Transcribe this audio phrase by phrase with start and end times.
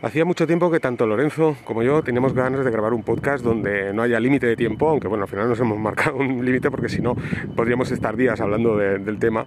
[0.00, 3.92] Hacía mucho tiempo que tanto Lorenzo como yo teníamos ganas de grabar un podcast donde
[3.92, 6.88] no haya límite de tiempo, aunque bueno, al final nos hemos marcado un límite porque
[6.88, 7.16] si no
[7.56, 9.44] podríamos estar días hablando del tema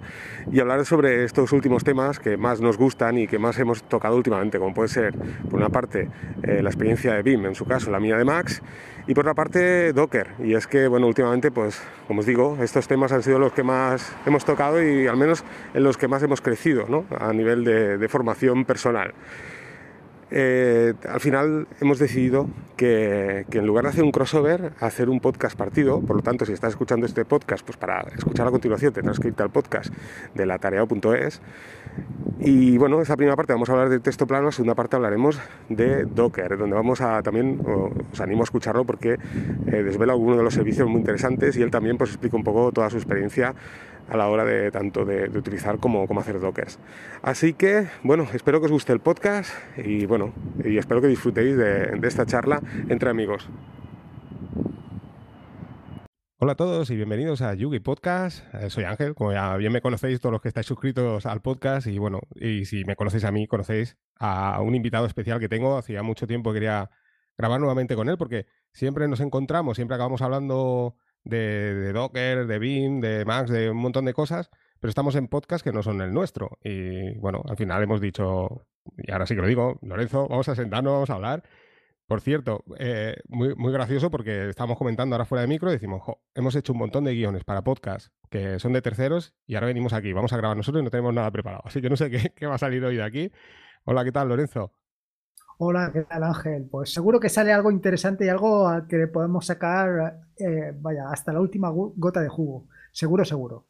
[0.52, 4.18] y hablar sobre estos últimos temas que más nos gustan y que más hemos tocado
[4.18, 5.14] últimamente, como puede ser,
[5.50, 6.10] por una parte,
[6.44, 8.62] eh, la experiencia de BIM, en su caso la mía de Max,
[9.08, 10.32] y por otra parte Docker.
[10.44, 13.64] Y es que, bueno, últimamente, pues, como os digo, estos temas han sido los que
[13.64, 17.06] más hemos tocado y al menos en los que más hemos crecido, ¿no?
[17.18, 19.14] A nivel de formación personal.
[20.32, 22.48] Eh, al final hemos decidido
[22.78, 26.02] que, en lugar de hacer un crossover, hacer un podcast partido.
[26.02, 29.28] Por lo tanto, si estás escuchando este podcast, pues para escuchar a continuación tendrás que
[29.28, 29.94] irte al podcast
[30.34, 31.42] de la tarea.es.
[32.40, 35.40] Y bueno, esa primera parte vamos a hablar de texto plano, la segunda parte hablaremos
[35.70, 37.62] de Docker, donde vamos a también,
[38.12, 39.20] os animo a escucharlo porque
[39.68, 42.72] eh, desvela algunos de los servicios muy interesantes y él también pues explica un poco
[42.72, 43.54] toda su experiencia
[44.10, 46.80] a la hora de tanto de, utilizar como, hacer dockers.
[47.22, 50.34] Así que, bueno, espero que os guste el podcast y bueno,
[50.64, 53.48] y espero que disfrutéis de, esta charla entre amigos.
[56.44, 58.44] Hola a todos y bienvenidos a Yugi Podcast.
[58.56, 61.86] Eh, soy Ángel, como ya bien me conocéis todos los que estáis suscritos al podcast
[61.86, 65.78] y bueno, y si me conocéis a mí, conocéis a un invitado especial que tengo.
[65.78, 66.90] Hacía mucho tiempo quería
[67.38, 73.00] grabar nuevamente con él porque siempre nos encontramos, siempre acabamos hablando de, Docker, de Beam,
[73.02, 76.14] de Max, de un montón de cosas, pero estamos en podcast que no son el
[76.14, 76.58] nuestro.
[76.64, 80.56] Y bueno, al final hemos dicho, y ahora sí que lo digo, Lorenzo, vamos a
[80.56, 81.44] sentarnos, vamos a hablar.
[82.08, 86.02] Por cierto, eh, muy, muy gracioso porque estábamos comentando ahora fuera de micro y decimos,
[86.36, 89.94] hemos hecho un montón de guiones para podcast que son de terceros y ahora venimos
[89.94, 91.64] aquí, vamos a grabar nosotros y no tenemos nada preparado.
[91.66, 93.32] Así que no sé qué, qué va a salir hoy de aquí.
[93.86, 94.74] Hola, ¿qué tal, Lorenzo?
[95.64, 96.68] Hola, ¿qué tal Ángel?
[96.72, 101.32] Pues seguro que sale algo interesante y algo al que podemos sacar, eh, vaya, hasta
[101.32, 102.66] la última gota de jugo.
[102.92, 103.68] Seguro, seguro.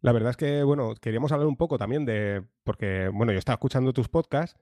[0.00, 3.54] La verdad es que, bueno, queríamos hablar un poco también de, porque, bueno, yo estaba
[3.54, 4.56] escuchando tus podcasts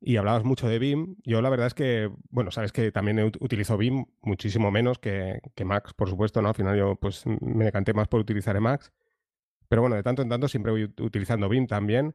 [0.00, 1.16] y hablabas mucho de BIM.
[1.22, 5.66] Yo la verdad es que, bueno, sabes que también utilizo BIM muchísimo menos que, que
[5.66, 6.48] Max, por supuesto, ¿no?
[6.48, 8.90] Al final yo pues me decanté más por utilizar Emacs.
[9.68, 12.14] Pero bueno, de tanto en tanto siempre voy utilizando BIM también.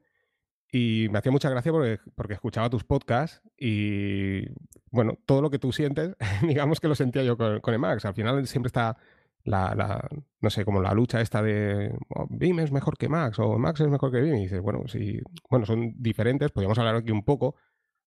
[0.75, 4.43] Y me hacía mucha gracia porque, porque escuchaba tus podcasts y,
[4.89, 8.05] bueno, todo lo que tú sientes, digamos que lo sentía yo con, con Emacs.
[8.05, 8.97] Al final siempre está
[9.43, 10.09] la,
[10.41, 13.81] no sé, como la lucha esta de oh, BIM es mejor que Max o Max
[13.81, 14.35] es mejor que BIM.
[14.35, 17.55] Y dices, bueno, si, bueno, son diferentes, podríamos hablar aquí un poco,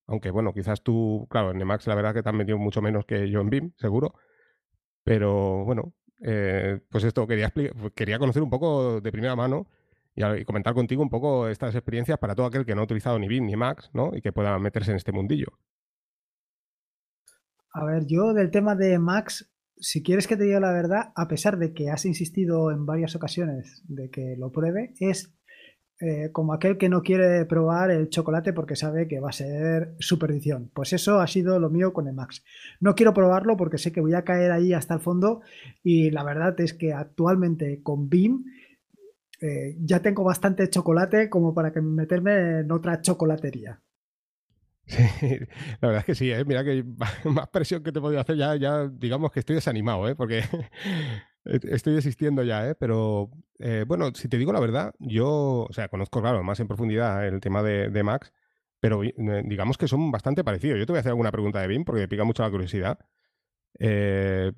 [0.08, 3.04] aunque bueno, quizás tú, claro, en Emacs la verdad que te han metido mucho menos
[3.06, 4.14] que yo en BIM, seguro.
[5.04, 7.52] Pero bueno, eh, pues esto quería,
[7.94, 9.68] quería conocer un poco de primera mano
[10.16, 13.28] y, comentar contigo un poco estas experiencias para todo aquel que no ha utilizado ni
[13.28, 14.10] BIM ni Max, ¿no?
[14.14, 15.48] Y que pueda meterse en este mundillo.
[17.72, 21.28] A ver, yo del tema de Max, si quieres que te diga la verdad, a
[21.28, 25.36] pesar de que has insistido en varias ocasiones de que lo pruebe, es
[25.98, 29.94] eh, como aquel que no quiere probar el chocolate porque sabe que va a ser
[29.98, 30.70] su perdición.
[30.74, 32.44] Pues eso ha sido lo mío con el Max.
[32.80, 35.40] No quiero probarlo porque sé que voy a caer ahí hasta el fondo
[35.82, 38.44] y la verdad es que actualmente con BIM
[39.40, 43.80] eh, ya tengo bastante chocolate como para que meterme en otra chocolatería.
[44.86, 45.02] Sí,
[45.80, 46.44] la verdad es que sí, ¿eh?
[46.44, 46.84] mira que
[47.24, 50.14] más presión que te podía hacer ya, ya digamos que estoy desanimado, ¿eh?
[50.14, 50.42] porque
[51.44, 52.74] estoy desistiendo ya, ¿eh?
[52.74, 56.68] pero eh, bueno, si te digo la verdad, yo, o sea, conozco, claro, más en
[56.68, 58.32] profundidad el tema de, de Max,
[58.78, 60.78] pero digamos que son bastante parecidos.
[60.78, 62.98] Yo te voy a hacer alguna pregunta de BIM porque me pica mucho la curiosidad.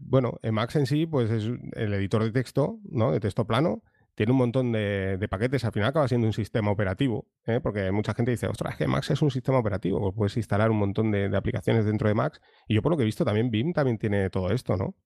[0.01, 3.13] bueno, Max en sí, pues es el editor de texto, ¿no?
[3.13, 3.83] De texto plano
[4.19, 7.61] tiene un montón de, paquetes, al final acaba siendo un sistema operativo, ¿eh?
[7.63, 10.79] porque mucha gente dice, ostras, que Max es un sistema operativo, pues puedes instalar un
[10.79, 13.73] montón de, aplicaciones dentro de Max, y yo por lo que he visto también BIM
[13.73, 14.97] también tiene todo esto, ¿no?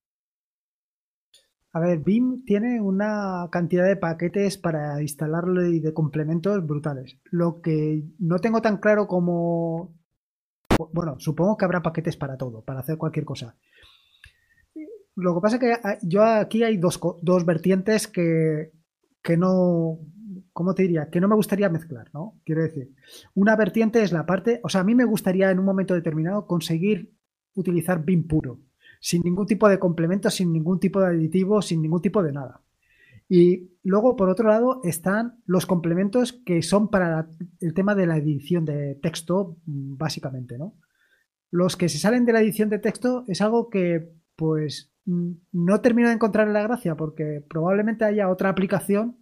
[1.74, 7.18] A ver, BIM tiene una cantidad de paquetes para instalarlo y de complementos brutales.
[7.24, 9.94] Lo que no tengo tan claro como...
[10.90, 13.56] Bueno, supongo que habrá paquetes para todo, para hacer cualquier cosa.
[15.16, 18.72] Lo que pasa es que ah, yo aquí hay dos, dos vertientes que,
[19.22, 19.98] que no,
[20.52, 21.08] ¿cómo te diría?
[21.10, 22.40] Que no me gustaría mezclar, ¿no?
[22.44, 22.94] Quiero decir,
[23.34, 26.46] una vertiente es la parte, o sea, a mí me gustaría en un momento determinado
[26.46, 27.14] conseguir
[27.54, 28.60] utilizar BIM puro,
[29.00, 32.60] sin ningún tipo de complemento, sin ningún tipo de aditivo, sin ningún tipo de nada.
[33.28, 37.28] Y luego, por otro lado, están los complementos que son para
[37.60, 40.74] el tema de la edición de texto, básicamente, ¿no?
[41.50, 46.08] Los que se salen de la edición de texto es algo que, pues, no termino
[46.08, 49.18] de encontrar la gracia porque probablemente haya otra aplicación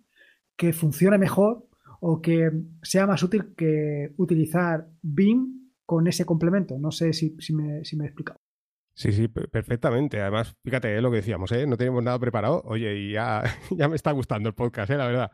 [0.57, 1.67] que funcione mejor
[2.01, 2.51] o que
[2.83, 6.79] sea más útil que utilizar BIM con ese complemento.
[6.79, 8.41] No sé si, me, he explicado.
[8.95, 10.21] Sí, sí, perfectamente.
[10.21, 11.67] Además, fíjate lo que decíamos, ¿eh?
[11.67, 12.63] no tenemos nada preparado.
[12.65, 14.97] Oye, y ya, ya me está gustando el podcast, ¿eh?
[14.97, 15.31] la verdad.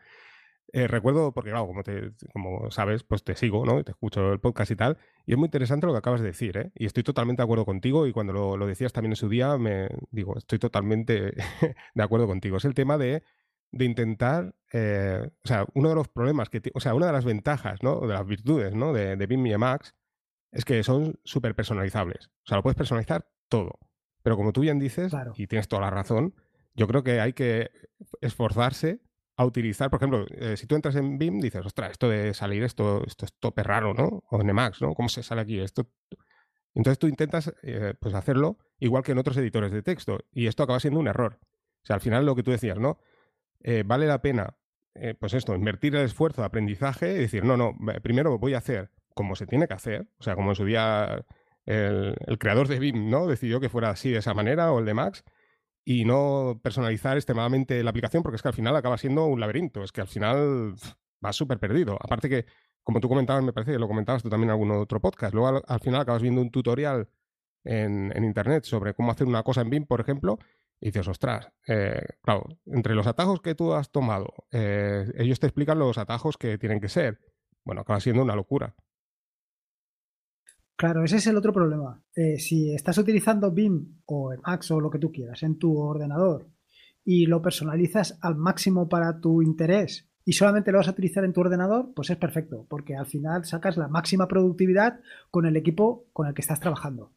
[0.73, 3.83] Eh, recuerdo, porque claro, como, te, como sabes, pues te sigo, ¿no?
[3.85, 4.99] Te escucho el podcast y tal.
[5.25, 6.73] Y es muy interesante lo que acabas de decir, ¿eh?
[6.75, 8.07] Y estoy totalmente de acuerdo contigo.
[8.07, 11.35] Y cuando lo, decías también en su día, me digo, estoy totalmente
[11.95, 12.57] de acuerdo contigo.
[12.57, 13.23] Es el tema de,
[13.71, 17.25] de intentar, eh, o sea, uno de los problemas que, o sea, una de las
[17.25, 18.01] ventajas, ¿no?
[18.01, 18.93] De las virtudes, ¿no?
[18.93, 19.95] De, de BIM y Emacs
[20.53, 22.27] es que son súper personalizables.
[22.27, 23.79] O sea, lo puedes personalizar todo.
[24.23, 26.35] Pero como tú bien dices, y tienes toda la razón,
[26.75, 27.71] yo creo que hay que
[28.21, 29.01] esforzarse
[29.37, 32.63] a utilizar, por ejemplo, eh, si tú entras en BIM, dices, ostras, esto de salir,
[32.63, 34.25] esto, esto es tope raro, ¿no?
[34.31, 34.95] O en Emacs, ¿no?
[34.95, 35.91] ¿Cómo se sale aquí esto?
[36.75, 40.63] Entonces tú intentas eh, pues hacerlo igual que en otros editores de texto y esto
[40.63, 41.39] acaba siendo un error.
[41.43, 42.99] O sea, al final lo que tú decías, ¿no?
[43.61, 44.57] Eh, vale la pena,
[45.21, 48.91] pues esto, invertir el esfuerzo de aprendizaje y decir, no, no, primero voy a hacer
[49.15, 51.27] como se tiene que hacer, o sea, como en su día
[51.67, 53.27] el, el creador de BIM, ¿no?
[53.27, 55.23] Decidió que fuera así de esa manera o el de Max
[55.89, 59.85] y no personalizar extremadamente la aplicación porque es que al final acaba siendo un laberinto,
[59.85, 60.75] es que al final
[61.25, 61.97] va súper perdido.
[62.01, 62.45] Aparte que,
[62.83, 65.63] como tú comentabas, me parece que lo comentabas tú también en algún otro podcast, luego
[65.65, 67.09] al, final acabas viendo un tutorial
[67.63, 70.41] en, internet sobre cómo hacer una cosa en BIM, por ejemplo,
[70.81, 75.47] y dices, ostras, eh, claro, entre los atajos que tú has tomado, eh, ellos te
[75.47, 77.21] explican los atajos que tienen que ser.
[77.65, 78.75] Bueno, acaba siendo una locura.
[80.77, 82.03] Claro, ese es el otro problema.
[82.15, 86.51] Eh, si estás utilizando BIM o Emacs o lo que tú quieras en tu ordenador
[87.03, 91.33] y lo personalizas al máximo para tu interés y solamente lo vas a utilizar en
[91.33, 95.01] tu ordenador, pues es perfecto, porque al final sacas la máxima productividad
[95.31, 97.13] con el equipo con el que estás trabajando.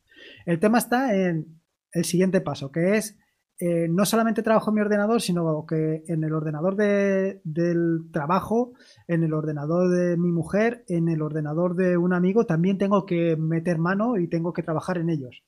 [0.46, 1.60] El tema está en
[1.92, 3.18] el siguiente paso, que es
[3.62, 8.72] eh, no solamente trabajo en mi ordenador, sino que en el ordenador del trabajo,
[9.06, 13.36] en el ordenador de mi mujer, en el ordenador de un amigo, también tengo que
[13.36, 15.44] meter mano y tengo que trabajar en ellos.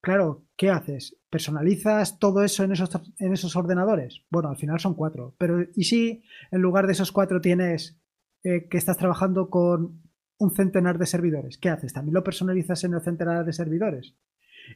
[0.00, 1.16] Claro, ¿qué haces?
[1.28, 4.22] ¿Personalizas todo eso en esos, en esos ordenadores?
[4.30, 8.00] Bueno, al final son cuatro, pero ¿y si en lugar de esos cuatro tienes
[8.44, 10.02] eh, que estás trabajando con
[10.38, 11.58] un centenar de servidores?
[11.58, 11.92] ¿Qué haces?
[11.92, 14.14] ¿También lo personalizas en el centenar de servidores?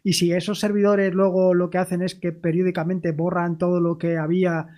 [0.02, 4.16] Y si esos servidores luego lo que hacen es que periódicamente borran todo lo que
[4.16, 4.68] había,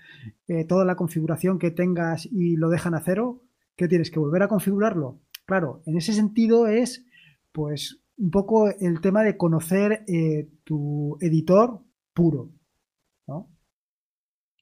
[0.49, 3.43] eh, toda la configuración que tengas y lo dejan a cero,
[3.77, 5.21] ¿qué tienes que volver a configurarlo?
[5.47, 7.07] Claro, en ese sentido es
[7.53, 11.81] pues un poco el tema de conocer eh, tu editor
[12.13, 12.51] puro.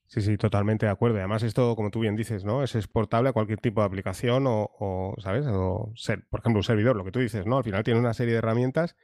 [0.07, 1.17] Sí, sí, totalmente de acuerdo.
[1.17, 2.63] Además, esto, como tú bien dices, ¿no?
[2.63, 5.45] Es exportable a cualquier tipo de aplicación o, ¿sabes?
[5.47, 7.57] O ser, por ejemplo, un servidor, lo que tú dices, ¿no?
[7.57, 8.95] Al final tiene una serie de herramientas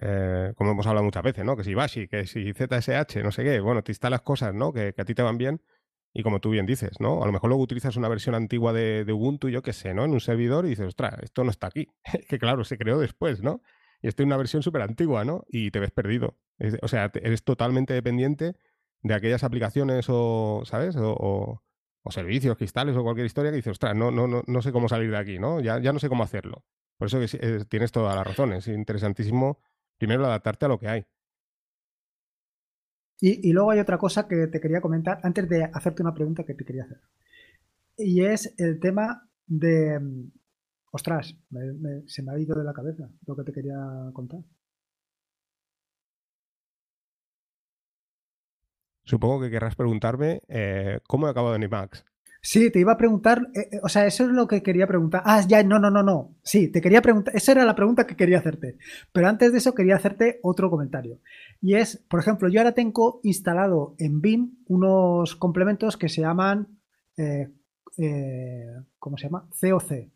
[0.00, 1.56] eh, como hemos hablado muchas veces, ¿no?
[1.56, 4.72] Que si Bashi, que si ZSH, no sé qué, bueno, te instalas cosas, ¿no?
[4.72, 5.62] Que, a ti te van bien
[6.12, 7.22] y como tú bien dices, ¿no?
[7.22, 10.04] A lo mejor luego utilizas una versión antigua de, Ubuntu, yo qué sé, ¿no?
[10.04, 11.88] En un servidor y dices, ostras, esto no está aquí.
[12.28, 13.62] que claro, se creó después, ¿no?
[14.02, 15.44] Y esto es una versión súper antigua, ¿no?
[15.48, 16.38] Y te ves perdido.
[16.82, 18.54] o sea, eres totalmente dependiente
[19.02, 20.96] de aquellas aplicaciones o, ¿sabes?
[20.98, 21.62] O,
[22.10, 25.10] servicios, cristales o cualquier historia que dices, ostras, no, no, no, no sé cómo salir
[25.10, 25.60] de aquí, ¿no?
[25.60, 26.64] Ya, ya no sé cómo hacerlo.
[26.98, 28.52] Por eso que tienes toda la razón.
[28.52, 29.60] Es interesantísimo
[29.98, 31.06] primero adaptarte a lo que hay.
[33.20, 36.54] Y, luego hay otra cosa que te quería comentar antes de hacerte una pregunta que
[36.54, 37.00] te quería hacer.
[37.96, 39.98] Y es el tema de...
[39.98, 40.30] Mm,
[40.92, 41.36] ostras,
[42.06, 43.76] se me ha ido de la cabeza lo que te quería
[44.12, 44.40] contar.
[49.04, 52.04] Supongo que querrás preguntarme eh, cómo he acabado en IMAX.
[52.40, 55.22] Sí, te iba a preguntar, eh, eh, o sea, eso es lo que quería preguntar.
[55.24, 56.36] Ah, ya, no, no, no, no.
[56.42, 58.78] Sí, te quería preguntar, esa era la pregunta que quería hacerte.
[59.12, 61.20] Pero antes de eso quería hacerte otro comentario.
[61.60, 66.78] Y es, por ejemplo, yo ahora tengo instalado en BIM unos complementos que se llaman,
[67.16, 67.48] eh,
[68.98, 69.48] ¿cómo se llama?
[69.60, 70.08] COC,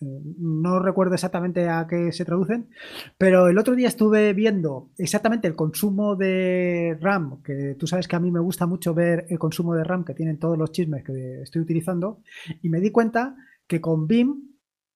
[0.00, 2.68] no recuerdo exactamente a qué se traducen,
[3.16, 8.16] pero el otro día estuve viendo exactamente el consumo de RAM, que tú sabes que
[8.16, 11.04] a mí me gusta mucho ver el consumo de RAM que tienen todos los chismes
[11.04, 12.20] que estoy utilizando,
[12.62, 13.36] y me di cuenta
[13.66, 14.48] que con BIM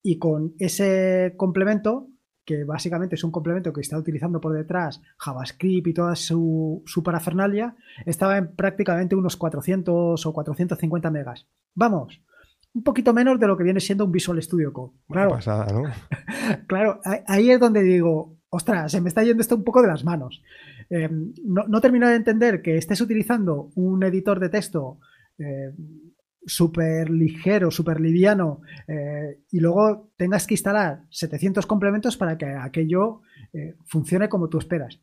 [0.02, 2.08] y con ese complemento,
[2.44, 7.02] que básicamente es un complemento que está utilizando por detrás JavaScript y toda su, su
[7.02, 11.46] parafernalia, estaba en prácticamente unos 400 o 450 megas.
[11.74, 12.20] Vamos,
[12.74, 14.92] un poquito menos de lo que viene siendo un Visual Studio Code.
[15.08, 15.38] Claro,
[16.66, 20.04] claro ahí es donde digo, ostras, se me está yendo esto un poco de las
[20.04, 20.42] manos.
[20.90, 21.08] Eh,
[21.44, 24.98] no, termino de entender que estés utilizando un editor de texto
[25.38, 25.72] eh,
[26.44, 33.22] súper ligero, súper liviano, eh, y luego tengas que instalar 700 complementos para que aquello
[33.84, 34.98] funcione como tú esperas.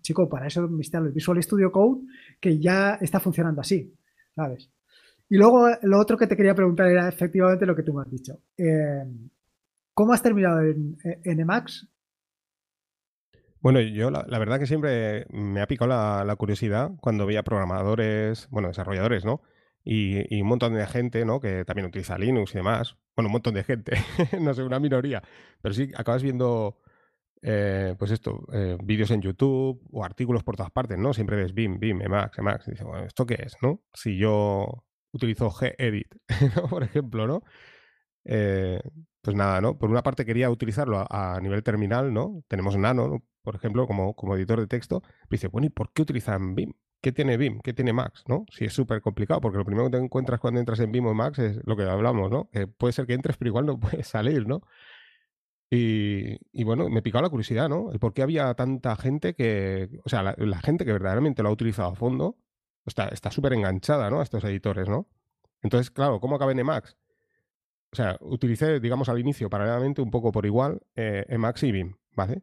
[0.00, 2.00] Chico, para eso me instalo el Visual Studio Code,
[2.40, 3.94] que ya está funcionando así,
[4.34, 4.70] ¿sabes?
[5.30, 8.10] Y luego lo otro que te quería preguntar era efectivamente lo que tú me has
[8.10, 8.34] dicho.
[8.58, 9.04] Eh,
[9.94, 11.88] ¿Cómo has terminado en, Emacs?
[13.60, 15.88] Bueno, yo la, verdad que siempre me ha picado
[16.24, 19.40] la, curiosidad cuando veía programadores, bueno, desarrolladores, ¿no?
[19.84, 21.38] y, un montón de gente, ¿no?
[21.38, 22.96] Que también utiliza Linux y demás.
[23.14, 23.92] Bueno, un montón de gente,
[24.40, 25.22] no sé, una minoría.
[25.62, 26.80] Pero sí, acabas viendo,
[27.40, 31.12] eh, pues esto, eh, vídeos en YouTube o artículos por todas partes, ¿no?
[31.14, 32.66] Siempre ves BIM, BIM, Emacs, Emacs.
[32.66, 33.80] Y dices, bueno, ¿esto qué es, no?
[33.94, 36.14] Si yo utilizo Gedit,
[36.56, 36.68] ¿no?
[36.68, 37.42] Por ejemplo, ¿no?
[38.24, 38.80] Eh,
[39.22, 39.78] pues nada, ¿no?
[39.78, 42.42] Por una parte quería utilizarlo a, nivel terminal, ¿no?
[42.48, 45.02] Tenemos Nano, por ejemplo, como, como editor de texto.
[45.30, 46.72] dice, bueno, ¿y por qué utilizan BIM?
[47.02, 47.60] ¿Qué tiene BIM?
[47.60, 48.24] ¿Qué tiene Max?
[48.28, 48.44] ¿no?
[48.50, 51.14] Si es súper complicado, porque lo primero que te encuentras cuando entras en BIM o
[51.14, 52.50] Max es lo que hablamos, ¿no?
[52.50, 54.62] Que puede ser que entres, pero igual no puedes salir, ¿no?
[55.72, 57.92] Y, bueno, me picaba la curiosidad, ¿no?
[57.92, 61.52] El por qué había tanta gente que, o sea, la, gente que verdaderamente lo ha
[61.52, 62.36] utilizado a fondo
[62.90, 64.20] está súper enganchada, ¿no?
[64.20, 65.08] A estos editores, ¿no?
[65.62, 66.96] Entonces, claro, ¿cómo acaba en Emacs?
[67.92, 71.96] O sea, utilicé, digamos, al inicio, paralelamente, un poco por igual, eh, Emacs y BIM,
[72.14, 72.42] ¿vale?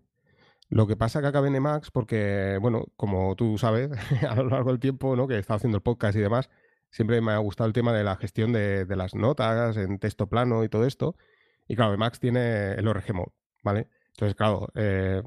[0.70, 3.90] Lo que pasa que acabé en Emacs porque, bueno, como tú sabes,
[4.30, 5.28] a lo largo del tiempo, ¿no?
[5.28, 6.50] Que he estado haciendo el podcast y demás,
[6.92, 10.64] siempre me ha gustado el tema de la gestión de, las notas en texto plano
[10.64, 11.16] y todo esto.
[11.68, 13.32] Y claro, Emacs tiene el ORG Mode,
[13.64, 13.88] ¿vale?
[14.10, 15.22] Entonces, claro, eh,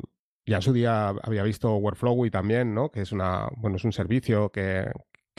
[0.46, 2.90] ya en su día había visto Workflowy también, ¿no?
[2.90, 4.90] Que es una, bueno, es un servicio que,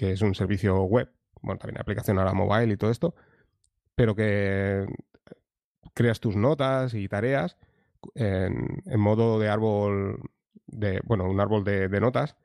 [0.01, 1.12] que es un servicio web.
[1.43, 3.13] Bueno, también aplicación ahora mobile y todo esto.
[3.93, 4.88] Pero que
[5.93, 7.55] creas tus notas y tareas
[8.15, 10.20] en, modo de árbol,
[10.65, 12.36] de, bueno, un árbol de, notas,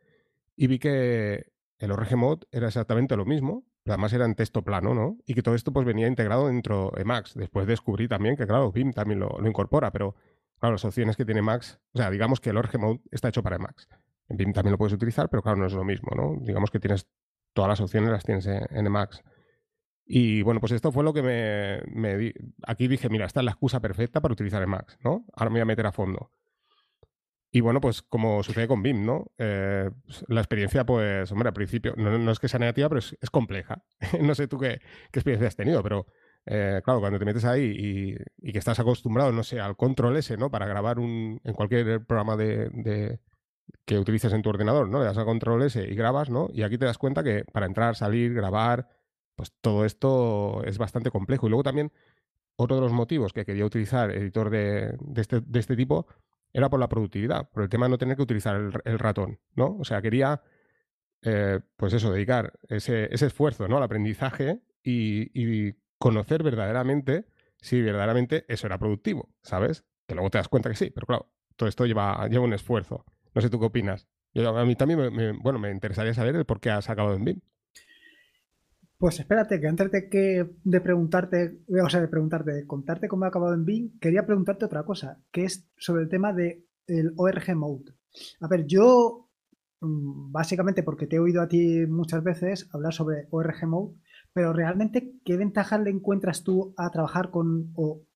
[0.55, 4.61] y vi que el ORG Mode era exactamente lo mismo, pero además era en texto
[4.61, 5.17] plano, ¿no?
[5.25, 7.33] Y que todo esto pues venía integrado dentro de Max.
[7.37, 10.15] Después descubrí también que, claro, BIM también lo, incorpora, pero
[10.59, 13.43] claro, las opciones que tiene Max, o sea, digamos que el ORG Mode está hecho
[13.43, 13.89] para Max.
[14.29, 16.37] En BIM también lo puedes utilizar, pero claro, no es lo mismo, ¿no?
[16.45, 17.07] Digamos que tienes
[17.57, 19.25] todas las opciones las tienes en, Emacs.
[20.05, 22.33] Y bueno, pues esto fue lo que me, di.
[22.65, 25.25] Aquí dije, mira, esta es la excusa perfecta para utilizar Emacs, ¿no?
[25.33, 26.31] Ahora me voy a meter a fondo.
[27.51, 29.33] Y bueno, pues como sucede con BIM, ¿no?
[29.39, 33.31] Eh, pues, la experiencia, pues, hombre, al principio, no, es que sea negativa, pero es,
[33.31, 33.83] compleja.
[34.21, 34.81] no sé tú qué,
[35.13, 36.07] experiencia has tenido, pero
[36.45, 40.37] eh, claro, cuando te metes ahí y, que estás acostumbrado, no sé, al control S,
[40.37, 40.51] ¿no?
[40.51, 43.19] Para grabar un, en cualquier programa de,
[43.85, 44.99] que utilices en tu ordenador, ¿no?
[44.99, 46.49] Le das a control S y grabas, ¿no?
[46.53, 48.89] Y aquí te das cuenta que para entrar, salir, grabar,
[49.37, 51.47] pues todo esto es bastante complejo.
[51.47, 51.93] Y luego también,
[52.57, 56.07] otro de los motivos que quería utilizar editor de, este, este, tipo
[56.53, 59.77] era por la productividad, por el tema de no tener que utilizar el, ratón, ¿no?
[59.79, 60.43] O sea, quería,
[61.23, 63.77] eh, pues eso, dedicar ese, esfuerzo, ¿no?
[63.77, 69.85] Al aprendizaje y, conocer verdaderamente si verdaderamente eso era productivo, ¿sabes?
[70.07, 73.07] Que luego te das cuenta que sí, pero claro, todo esto lleva, lleva un esfuerzo.
[73.37, 74.09] No sé tú qué opinas.
[74.33, 77.25] Yo, a mí también me, bueno, me interesaría saber el por qué has acabado en
[77.25, 77.41] BIM.
[78.97, 83.27] Pues espérate, que antes de que de preguntarte, o sea, de preguntarte, de contarte cómo
[83.27, 87.13] ha acabado en Bing, quería preguntarte otra cosa, que es sobre el tema del de
[87.15, 87.93] ORG Mode.
[88.41, 89.29] A ver, yo,
[89.81, 93.97] mm, básicamente porque te he oído a ti muchas veces hablar sobre ORG Mode,
[94.33, 97.75] pero realmente, ¿qué ventajas le encuentras tú a trabajar con,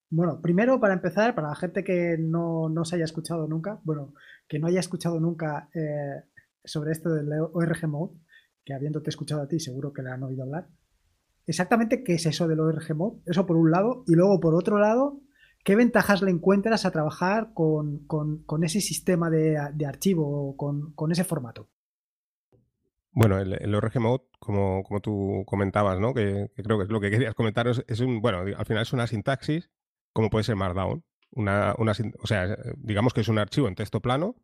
[0.09, 4.15] bueno, primero para empezar, para la gente que no, no se haya escuchado nunca, bueno,
[4.50, 6.25] que no haya escuchado nunca eh,
[6.64, 8.19] sobre esto del ORG Mode,
[8.64, 10.66] que habiéndote escuchado a ti seguro que le han oído hablar.
[11.47, 14.80] Exactamente qué es eso del ORG Mod, eso por un lado, y luego por otro
[14.80, 15.21] lado,
[15.64, 18.04] ¿qué ventajas le encuentras a trabajar con,
[18.64, 21.69] ese sistema de, archivo, con, con, ese formato?
[23.12, 26.12] Bueno, el, ORG Mode, como, como, tú comentabas, ¿no?
[26.12, 29.71] Que, creo que lo que querías comentar, es, un, bueno, al final es una sintaxis,
[30.12, 31.04] como puede ser Markdown.
[31.33, 34.37] Una, una, o sea, digamos que es un archivo en texto plano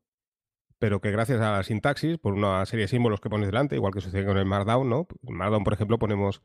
[0.78, 3.93] pero que gracias a la sintaxis, por una serie de símbolos que pones delante, igual
[3.93, 5.09] que sucede con el Markdown, ¿no?
[5.23, 6.43] En Markdown, por ejemplo, ponemos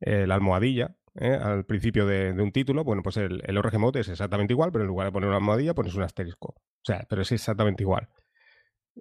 [0.00, 1.38] eh, la almohadilla ¿eh?
[1.40, 2.82] al principio de, un título.
[2.82, 5.74] Bueno, pues el, el ORG es exactamente igual, pero en lugar de poner una almohadilla
[5.74, 6.54] pones un asterisco.
[6.56, 8.08] O sea, pero es exactamente igual.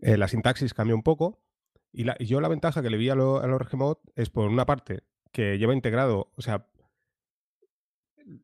[0.02, 1.42] Eh, la sintaxis cambia un poco
[1.92, 5.58] y, la, yo la ventaja que le vi al, ORG es, por una parte, que
[5.58, 6.68] lleva integrado, o sea,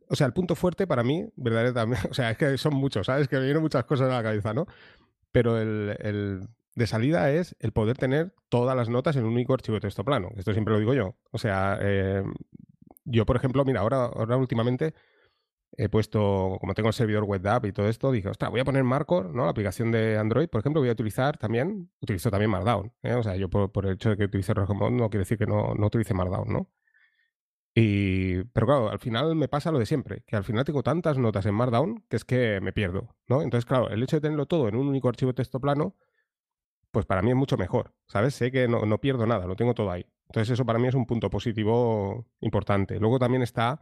[0.10, 3.28] o sea, el punto fuerte para mí, verdaderamente, o sea, es que son muchos, ¿sabes?
[3.28, 4.68] Que me vienen muchas cosas a la cabeza, ¿no?
[5.36, 9.76] pero el, de salida es el poder tener todas las notas en un único archivo
[9.76, 10.30] de texto plano.
[10.38, 11.18] Esto siempre lo digo yo.
[11.32, 12.24] O sea, eh,
[13.04, 14.94] yo, por ejemplo, mira, ahora, ahora últimamente
[15.74, 18.86] he puesto, como tengo el servidor web y todo esto, dije, ostras, voy a poner
[18.86, 19.44] Markor, ¿no?
[19.44, 22.94] La aplicación de Android, por ejemplo, voy a utilizar también, utilizo también Markdown.
[23.04, 23.16] ¿eh?
[23.16, 25.76] O sea, yo por, el hecho de que utilice Rojomod no quiere decir que no,
[25.76, 26.70] no utilice Markdown, ¿no?
[27.78, 31.18] Y, pero claro, al final me pasa lo de siempre, que al final tengo tantas
[31.18, 33.42] notas en Markdown que es que me pierdo, ¿no?
[33.42, 35.94] Entonces, claro, el hecho de tenerlo todo en un único archivo de texto plano,
[36.92, 38.34] pues para mí es mucho mejor, ¿sabes?
[38.34, 40.06] Sé que no, pierdo nada, lo tengo todo ahí.
[40.28, 42.98] Entonces eso para mí es un punto positivo importante.
[42.98, 43.82] Luego también está,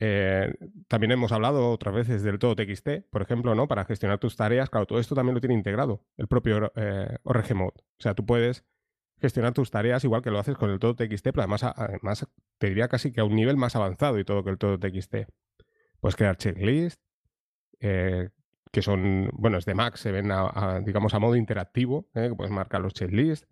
[0.00, 0.52] eh,
[0.88, 3.68] también hemos hablado otras veces del todo TXT, por ejemplo, ¿no?
[3.68, 7.54] Para gestionar tus tareas, claro, todo esto también lo tiene integrado el propio eh, ORG
[7.54, 7.76] Mode.
[7.78, 8.64] O sea, tú puedes
[9.24, 12.28] gestionar tus tareas igual que lo haces con el todo TXT, pero además, además
[12.58, 15.16] te diría casi que a un nivel más avanzado y todo que el todo TXT.
[15.98, 17.02] Puedes crear checklists,
[17.80, 18.28] eh,
[18.70, 20.30] que son, bueno, es de Mac, se ven,
[20.84, 22.28] digamos, a modo interactivo, ¿eh?
[22.28, 23.48] que puedes marcar los checklists.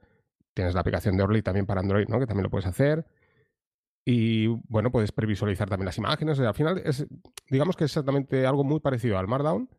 [0.53, 2.21] Tienes la aplicación de Orly también para Android, ¿no?
[2.21, 3.07] Que también lo puedes hacer.
[4.05, 6.39] Y bueno, puedes previsualizar también las imágenes.
[6.39, 7.07] al final es,
[7.49, 9.71] digamos que es exactamente algo muy parecido al Markdown,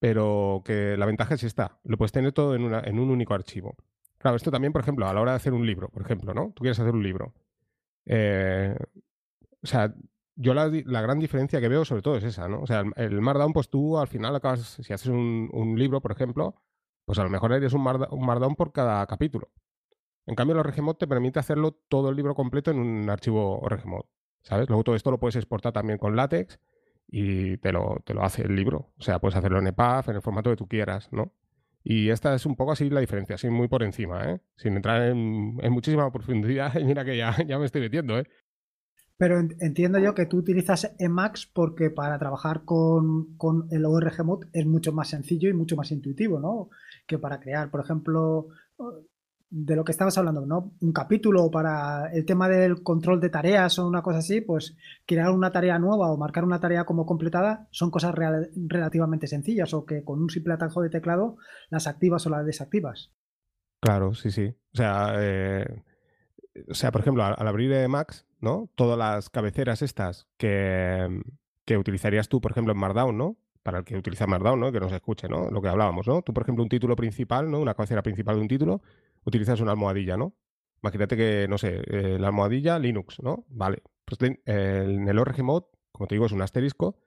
[0.00, 1.78] pero que la ventaja es esta.
[1.84, 3.76] Lo puedes tener todo en, una, en un único archivo.
[4.18, 6.52] Claro, esto también, por ejemplo, a la hora de hacer un libro, por ejemplo, ¿no?
[6.54, 7.34] Tú quieres hacer un libro.
[8.06, 8.74] Eh,
[9.62, 9.94] o sea,
[10.36, 12.60] yo la, gran diferencia que veo sobre todo es esa, ¿no?
[12.60, 16.54] O sea, el, Markdown, pues tú al final acabas, si haces un, libro, por ejemplo,
[17.04, 19.50] pues a lo mejor eres un, Markdown por cada capítulo.
[20.26, 24.02] En cambio, el ORGMod te permite hacerlo todo el libro completo en un archivo ORGMod,
[24.42, 24.68] ¿sabes?
[24.68, 26.58] Luego todo esto lo puedes exportar también con LaTeX
[27.08, 28.92] y te lo, te lo hace el libro.
[28.98, 31.32] O sea, puedes hacerlo en EPUB, en el formato que tú quieras, ¿no?
[31.88, 34.40] Y esta es un poco así la diferencia, así muy por encima, ¿eh?
[34.56, 36.74] Sin entrar en, muchísima profundidad.
[36.84, 38.26] mira que ya, ya me estoy metiendo, ¿eh?
[39.16, 44.16] Pero entiendo yo que tú utilizas Emacs porque para trabajar con, con el ORG
[44.52, 46.70] es mucho más sencillo y mucho más intuitivo, ¿no?
[47.06, 48.48] Que para crear, por ejemplo,
[49.48, 50.72] de lo que estabas hablando, ¿no?
[50.80, 54.76] Un capítulo para el tema del control de tareas o una cosa así, pues
[55.06, 59.86] crear una tarea nueva o marcar una tarea como completada son cosas relativamente sencillas o
[59.86, 61.36] que con un simple atajo de teclado
[61.70, 63.12] las activas o las desactivas.
[63.80, 64.54] Claro, sí, sí.
[64.74, 65.82] O sea, eh,
[66.68, 68.68] o sea por ejemplo, al, abrir Emacs, ¿no?
[68.74, 71.22] Todas las cabeceras estas que,
[71.64, 73.36] que utilizarías tú, por ejemplo, en Markdown, ¿no?
[73.62, 74.72] Para el que utiliza Markdown, ¿no?
[74.72, 75.50] Que nos escuche, ¿no?
[75.50, 76.22] Lo que hablábamos, ¿no?
[76.22, 77.60] Tú, por ejemplo, un título principal, ¿no?
[77.60, 78.82] Una cabecera principal de un título,
[79.26, 80.34] utilizas una almohadilla, ¿no?
[80.82, 83.44] Imagínate que, no sé, eh, la almohadilla Linux, ¿no?
[83.48, 83.82] Vale.
[84.04, 85.42] Pues en el ORG
[85.96, 86.98] como te digo, es un asterisco.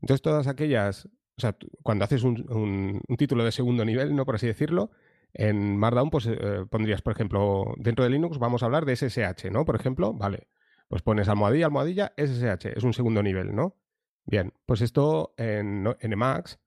[0.00, 4.24] Entonces, todas aquellas, o sea, cuando haces un, título de segundo nivel, ¿no?
[4.24, 4.90] Por así decirlo,
[5.34, 9.50] en Markdown, pues eh, pondrías, por ejemplo, dentro de Linux vamos a hablar de SSH,
[9.50, 9.64] ¿no?
[9.64, 10.48] Por ejemplo, vale.
[10.88, 13.76] Pues pones almohadilla, almohadilla, SSH, es un segundo nivel, ¿no?
[14.24, 16.58] Bien, pues esto en, en Emacs,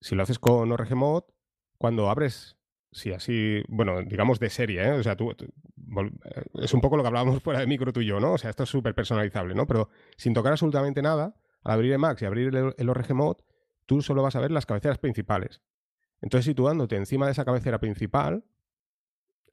[0.00, 1.24] si lo haces con ORGMod,
[1.78, 2.56] cuando abres
[2.92, 4.90] Sí, así, bueno, digamos de serie, ¿eh?
[4.92, 5.36] O sea, tú, eh,
[6.54, 8.32] es un poco lo que hablábamos fuera de micro tú y yo, ¿no?
[8.32, 9.66] O sea, esto es súper personalizable, ¿no?
[9.66, 13.36] Pero sin tocar absolutamente nada, al abrir Emacs y abrir el, el ORG Mod,
[13.86, 15.62] tú solo vas a ver las cabeceras principales.
[16.20, 18.44] Entonces, situándote encima de esa cabecera principal,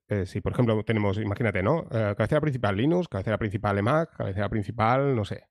[0.09, 1.87] eh, si por ejemplo tenemos, imagínate, ¿no?
[1.91, 5.47] Eh, cabecera principal Linux, cabecera principal Emacs, cabecera principal, no sé,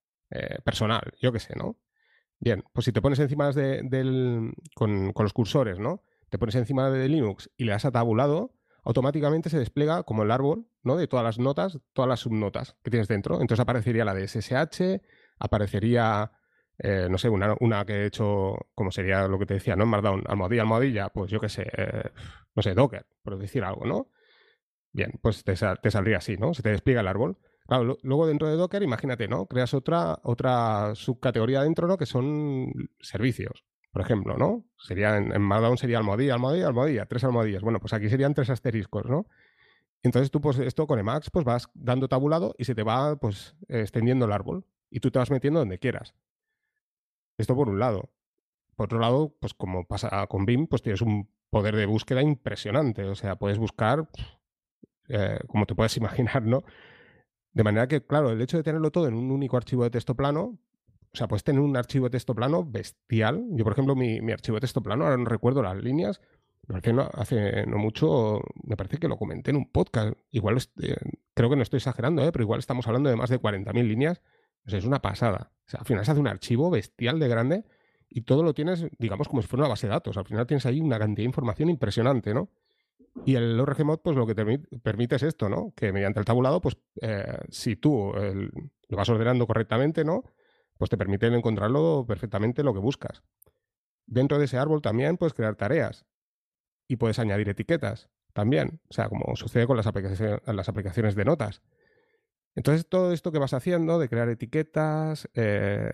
[0.65, 1.77] personal, yo qué sé, ¿no?
[2.41, 6.03] Bien, pues si te pones encima de, del, con, con los cursores, ¿no?
[6.31, 10.31] Te pones encima de Linux y le das a tabulado, automáticamente se despliega como el
[10.31, 10.97] árbol, ¿no?
[10.97, 13.41] De todas las notas, todas las subnotas que tienes dentro.
[13.41, 15.03] Entonces aparecería la de SSH,
[15.39, 16.31] aparecería,
[16.79, 19.85] eh, no sé, una, una, que he hecho, como sería lo que te decía, ¿no?
[19.85, 22.11] En Markdown, almohadilla, almohadilla, pues yo qué sé, eh,
[22.55, 24.11] no sé, Docker, por decir algo, ¿no?
[24.93, 26.55] Bien, pues te, te, saldría así, ¿no?
[26.55, 27.39] Se te despliega el árbol.
[27.67, 29.47] Claro, luego dentro de Docker, imagínate, ¿no?
[29.47, 31.99] Creas otra, otra subcategoría dentro, ¿no?
[31.99, 33.66] Que son servicios
[33.97, 34.63] por ejemplo, ¿no?
[34.77, 37.63] Sería en, Markdown sería almohadilla, almohadilla, almohadilla, tres almohadillas.
[37.63, 39.27] Bueno, pues aquí serían tres asteriscos, ¿no?
[40.03, 43.57] Entonces tú, pues esto con Emacs, pues vas dando tabulado y se te va, pues,
[43.69, 44.67] extendiendo el árbol.
[44.91, 46.15] Y tú te vas metiendo donde quieras.
[47.39, 48.11] Esto por un lado.
[48.75, 53.03] Por otro lado, pues como pasa con BIM, pues tienes un poder de búsqueda impresionante.
[53.05, 54.11] O sea, puedes buscar,
[55.09, 56.65] eh, como te puedes imaginar, ¿no?
[57.55, 60.15] De manera que, claro, el hecho de tenerlo todo en un único archivo de texto
[60.15, 60.59] plano,
[61.17, 63.43] o sea, puedes tener un archivo de texto plano bestial.
[63.53, 66.21] Yo, por ejemplo, mi, archivo de texto plano, ahora no recuerdo las líneas,
[66.69, 70.13] hace no, hace no mucho, me parece que lo comenté en un podcast.
[70.31, 70.95] Igual, eh,
[71.33, 72.31] creo que no estoy exagerando, ¿eh?
[72.33, 74.21] pero igual estamos hablando de más de 40.000 líneas.
[74.67, 75.53] O sea, es una pasada.
[75.67, 77.65] O sea, al final se hace un archivo bestial de grande
[78.11, 80.19] y todo lo tienes, digamos, como si fuera una base de datos.
[80.19, 82.51] Al final tienes ahí una cantidad de información impresionante, ¿no?
[83.25, 84.45] Y el ORGMod, pues lo que te
[84.83, 85.73] permite es esto, ¿no?
[85.75, 90.25] Que mediante el tabulado, pues eh, si tú lo vas ordenando correctamente, ¿no?
[90.79, 93.23] Pues te permiten encontrarlo perfectamente lo que buscas.
[94.07, 96.07] Dentro de ese árbol también puedes crear tareas
[96.89, 101.63] y puedes añadir etiquetas también, o sea, como sucede con las, aplicaciones, de notas.
[102.55, 105.91] Entonces, todo esto que vas haciendo de crear etiquetas, eh,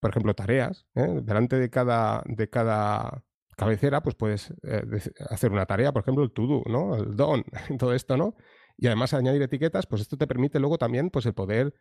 [0.00, 1.20] por ejemplo, tareas, ¿eh?
[1.22, 3.24] delante de cada, de cada
[3.56, 4.82] cabecera, pues puedes eh,
[5.30, 6.94] hacer una tarea, por ejemplo, el to-do, ¿no?
[6.94, 7.44] El don,
[7.78, 8.36] todo esto, ¿no?
[8.76, 11.74] Y además añadir etiquetas, pues esto te permite luego también pues, el poder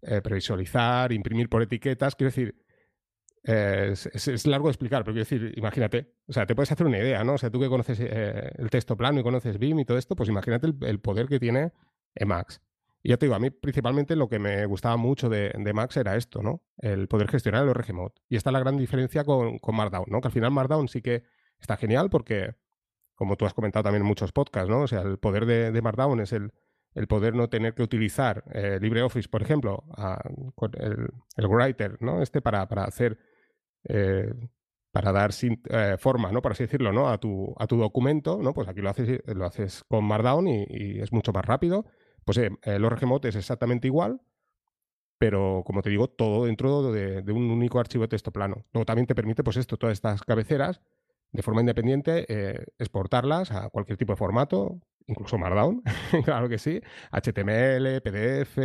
[0.00, 2.14] previsualizar, imprimir por etiquetas.
[2.14, 2.54] Quiero decir,
[3.42, 6.98] eh, es, largo de explicar, pero quiero decir, imagínate, o sea, te puedes hacer una
[6.98, 7.34] idea, ¿no?
[7.34, 10.14] O sea, tú que conoces eh, el texto plano y conoces BIM y todo esto,
[10.14, 11.72] pues imagínate el, poder que tiene
[12.14, 12.60] Emacs.
[13.02, 15.96] Y ya te digo, a mí principalmente lo que me gustaba mucho de, de Max
[15.96, 16.62] era esto, ¿no?
[16.76, 18.12] El poder gestionar el ORGMod.
[18.28, 20.20] Y esta es la gran diferencia con, con Markdown, ¿no?
[20.20, 21.22] Que al final Markdown sí que
[21.58, 22.56] está genial porque
[23.14, 24.82] como tú has comentado también en muchos podcasts, ¿no?
[24.82, 26.52] O sea, el poder de, Markdown es el,
[26.94, 29.84] el, poder no tener que utilizar eh, LibreOffice, por ejemplo,
[30.78, 32.22] el, el, writer, ¿no?
[32.22, 33.18] Este para, para hacer,
[33.84, 34.32] eh,
[34.92, 36.42] para dar eh, forma, ¿no?
[36.42, 37.08] Por así decirlo, ¿no?
[37.08, 38.52] A tu, a tu documento, ¿no?
[38.52, 41.86] Pues aquí lo haces, lo haces con Markdown y, es mucho más rápido.
[42.24, 44.20] Pues el ORGMod es exactamente igual,
[45.18, 48.66] pero como te digo, todo dentro de, de, un único archivo de texto plano.
[48.72, 50.80] Luego también te permite, pues esto, todas estas cabeceras
[51.32, 55.82] de forma independiente, exportarlas a cualquier tipo de formato, incluso Markdown,
[56.24, 56.80] claro que sí,
[57.12, 58.58] HTML, PDF,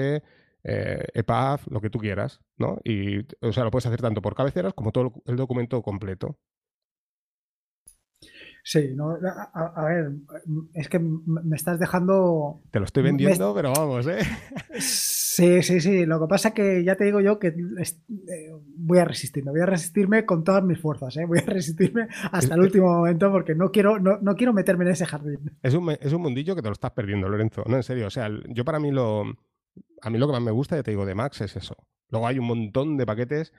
[0.64, 2.80] eh, EPUB, lo que tú quieras, ¿no?
[2.84, 6.40] Y, o sea, lo puedes hacer tanto por cabeceras como todo el documento completo.
[8.68, 9.16] Sí, no,
[9.54, 10.12] a, ver,
[10.74, 12.64] es que me estás dejando.
[12.72, 14.18] Te lo estoy vendiendo, pero vamos, ¿eh?
[14.80, 16.08] Sí, sí, sí.
[16.08, 19.62] Lo que pasa es que ya te digo yo que eh, voy a resistirme, voy
[19.62, 21.26] a resistirme con todas mis fuerzas, ¿eh?
[21.26, 24.92] Voy a resistirme hasta el último momento porque no quiero, no, no, quiero meterme en
[24.92, 25.52] ese jardín.
[25.62, 27.64] Es un, es un mundillo que te lo estás perdiendo, Lorenzo.
[27.68, 28.08] No, en serio.
[28.08, 29.26] O sea, yo para mí lo.
[30.02, 31.76] A mí lo que más me gusta, ya te digo, de Max es eso.
[32.10, 33.54] Luego hay un montón de paquetes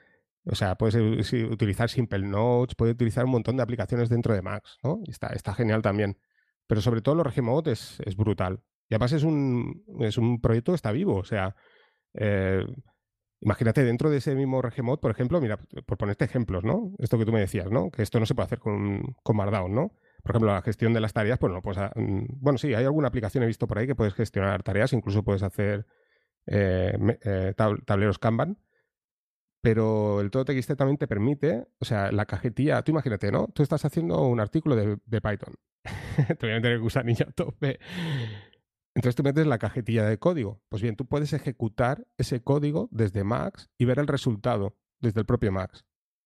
[0.48, 0.94] o sea, puedes
[1.32, 5.00] utilizar Simple Notes, puedes utilizar un montón de aplicaciones dentro de Max, ¿no?
[5.04, 6.18] Y está, genial también.
[6.68, 8.60] Pero sobre todo los Regimode es, brutal.
[8.88, 11.16] Y además es un, es un proyecto que está vivo.
[11.16, 11.56] O sea,
[12.14, 12.64] eh,
[13.40, 16.92] imagínate dentro de ese mismo Regimode, por ejemplo, mira, por ponerte ejemplos, ¿no?
[17.00, 17.90] Esto que tú me decías, ¿no?
[17.90, 19.92] Que esto no se puede hacer con, con Markdown, ¿no?
[20.22, 23.44] Por ejemplo, la gestión de las tareas, pues no, pues, bueno, sí, hay alguna aplicación
[23.44, 25.86] he visto por ahí que puedes gestionar tareas, incluso puedes hacer
[26.46, 27.54] eh, eh,
[27.84, 28.58] tableros Kanban,
[29.66, 33.48] pero el todo TXT también te permite, o sea, la cajetilla, tú imagínate, ¿no?
[33.48, 35.56] Tú estás haciendo un artículo de, Python.
[36.38, 37.80] te voy a meter el gusanillo a tope.
[38.94, 40.62] Entonces tú metes la cajetilla de código.
[40.68, 45.26] Pues bien, tú puedes ejecutar ese código desde Max y ver el resultado desde el
[45.26, 45.84] propio Max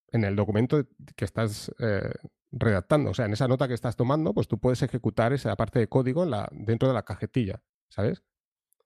[0.09, 2.13] en el documento que estás eh,
[2.53, 3.09] redactando.
[3.09, 5.89] O sea, en esa nota que estás tomando, pues tú puedes ejecutar esa parte de
[5.89, 8.23] código dentro de la cajetilla, ¿sabes?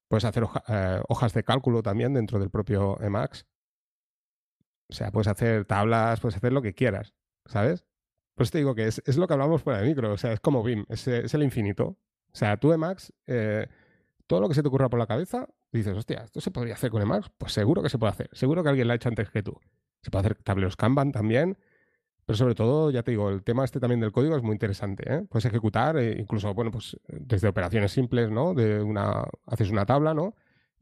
[0.06, 3.48] Puedes hacer eh, hojas de cálculo también dentro del propio Emacs
[4.88, 7.14] o sea, puedes hacer tablas, puedes hacer lo que quieras,
[7.46, 7.84] ¿sabes?
[8.34, 10.40] Pues te digo que es, es, lo que hablamos fuera de micro, o sea, es
[10.40, 11.84] como BIM, es, es el infinito.
[11.86, 13.68] O sea, tú Emacs, eh,
[14.26, 16.90] todo lo que se te ocurra por la cabeza, dices, hostia, ¿esto se podría hacer
[16.90, 17.30] con Emacs?
[17.38, 19.58] Pues seguro que se puede hacer, seguro que alguien lo ha hecho antes que tú.
[20.02, 21.56] Se puede hacer tableros Kanban también,
[22.26, 25.04] pero sobre todo, ya te digo, el tema este también del código es muy interesante.
[25.12, 25.26] ¿eh?
[25.28, 28.54] Puedes ejecutar, eh, incluso, bueno, pues desde operaciones simples, ¿no?
[28.54, 30.34] De una, haces una tabla, ¿no?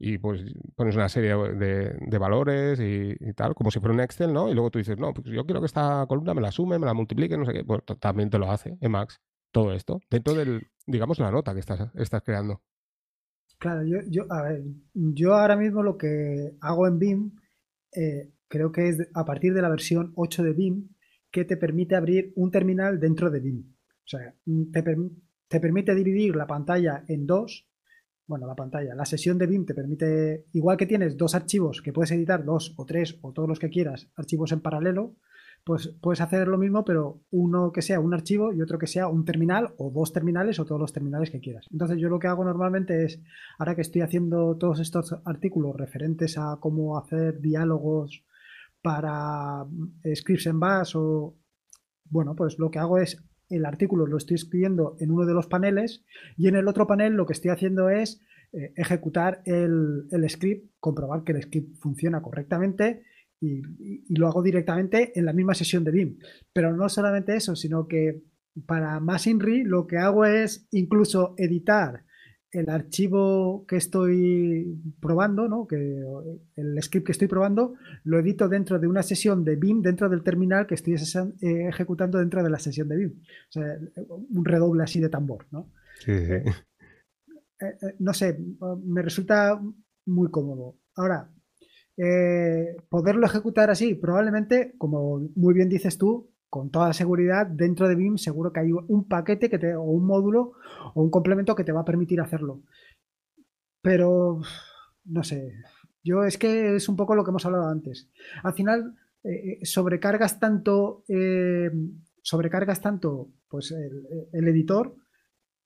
[0.05, 0.43] Y pues
[0.75, 4.49] pones una serie de, valores y, tal, como si fuera un Excel, ¿no?
[4.49, 6.85] Y luego tú dices, no, pues yo quiero que esta columna me la sume, me
[6.85, 7.63] la multiplique, no sé qué.
[7.63, 11.89] Pues también te lo hace Emacs, todo esto, dentro del, digamos, la nota que estás,
[11.95, 12.61] estás creando.
[13.59, 14.63] Claro, yo, yo, a ver,
[14.93, 17.31] yo ahora mismo lo que hago en BIM,
[17.95, 20.89] eh, creo que es a partir de la versión 8 de BIM,
[21.31, 23.73] que te permite abrir un terminal dentro de BIM.
[24.05, 24.35] O sea,
[24.73, 24.83] te,
[25.47, 27.69] te permite dividir la pantalla en dos
[28.25, 31.93] bueno, la pantalla, la sesión de BIM te permite, igual que tienes dos archivos que
[31.93, 35.15] puedes editar, dos o tres o todos los que quieras, archivos en paralelo,
[35.63, 39.07] pues puedes hacer lo mismo, pero uno que sea un archivo y otro que sea
[39.07, 41.67] un terminal o dos terminales o todos los terminales que quieras.
[41.71, 43.21] Entonces yo lo que hago normalmente es,
[43.57, 48.25] ahora que estoy haciendo todos estos artículos referentes a cómo hacer diálogos
[48.81, 49.65] para
[50.03, 51.37] eh, scripts en bash o,
[52.09, 53.23] bueno, pues lo que hago es
[53.55, 56.03] el artículo lo estoy escribiendo en uno de los paneles
[56.37, 61.23] y en el otro panel lo que estoy haciendo es eh, ejecutar el, script, comprobar
[61.23, 63.03] que el script funciona correctamente
[63.39, 63.61] y,
[64.13, 66.19] lo hago directamente en la misma sesión de BIM.
[66.53, 68.23] Pero no solamente eso, sino que
[68.65, 72.05] para más INRI lo que hago es incluso editar
[72.53, 75.67] el archivo que estoy probando, ¿no?
[75.67, 75.75] que
[76.55, 80.23] el script que estoy probando, lo edito dentro de una sesión de BIM, dentro del
[80.23, 83.11] terminal que estoy eh, ejecutando dentro de la sesión de BIM.
[83.49, 85.71] O sea, un redoble así de tambor, ¿no?
[85.99, 86.33] Sí, sí.
[86.33, 86.45] Eh,
[87.59, 88.37] eh, no sé,
[88.85, 89.59] me resulta
[90.05, 90.77] muy cómodo.
[90.95, 91.29] Ahora,
[92.89, 98.19] poderlo ejecutar así, probablemente, como muy bien dices tú, con toda seguridad, dentro de BIM
[98.19, 100.51] seguro que hay un paquete que te, o un módulo
[100.93, 102.61] o un complemento que te va a permitir hacerlo.
[103.81, 104.39] Pero,
[105.05, 105.51] no sé,
[106.03, 108.07] yo es que es un poco lo que hemos hablado antes.
[108.43, 111.71] Al final, eh, eh, sobrecargas tanto, eh,
[112.21, 114.95] sobrecargas tanto pues el, el, editor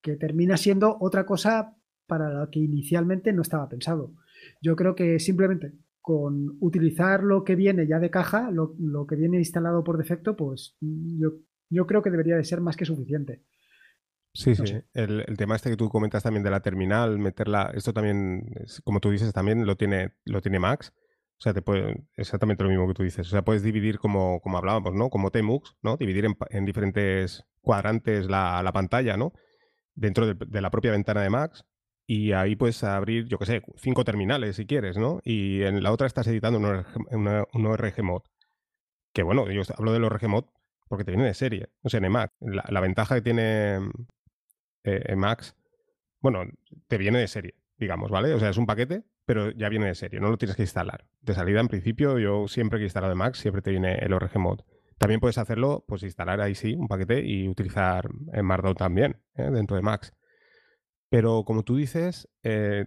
[0.02, 4.14] que termina siendo otra cosa para la que inicialmente no estaba pensado.
[4.62, 5.74] Yo creo que simplemente
[6.08, 10.78] con utilizar lo que viene ya de caja, lo, que viene instalado por defecto, pues
[10.80, 11.34] yo,
[11.70, 13.44] yo, creo que debería de ser más que suficiente.
[14.34, 14.64] Sí, sí.
[14.94, 18.54] El, tema este que tú comentas también de la terminal, meterla, esto también,
[18.86, 20.94] como tú dices, también lo tiene, lo tiene Max.
[20.96, 23.28] O sea, te puede, exactamente lo mismo que tú dices.
[23.28, 25.10] O sea, puedes dividir como, como hablábamos, ¿no?
[25.10, 25.98] Como Tmux, ¿no?
[25.98, 29.34] Dividir en, diferentes cuadrantes la, la pantalla, ¿no?
[29.94, 31.66] Dentro de, la propia ventana de Max.
[32.10, 35.20] Y ahí puedes abrir, yo qué sé, cinco terminales si quieres, ¿no?
[35.26, 38.22] Y en la otra estás editando un ORG, mod.
[39.14, 40.46] Que bueno, yo hablo del ORG mod
[40.88, 41.70] porque te viene de serie.
[41.82, 42.32] O sea, en Mac.
[42.40, 43.80] La, ventaja que tiene
[44.86, 45.54] eh, Max,
[46.22, 46.46] bueno,
[46.88, 48.34] te viene de serie, digamos, ¿vale?
[48.34, 51.06] O sea, es un paquete, pero ya viene de serie, no lo tienes que instalar.
[51.20, 54.40] De salida, en principio, yo siempre que he instalado Max, siempre te viene el ORG
[54.40, 54.62] mod.
[54.98, 59.50] También puedes hacerlo, pues instalar ahí sí un paquete y utilizar en Markdown también, ¿eh?
[59.52, 60.14] dentro de Max.
[61.10, 62.86] Pero como tú dices, eh,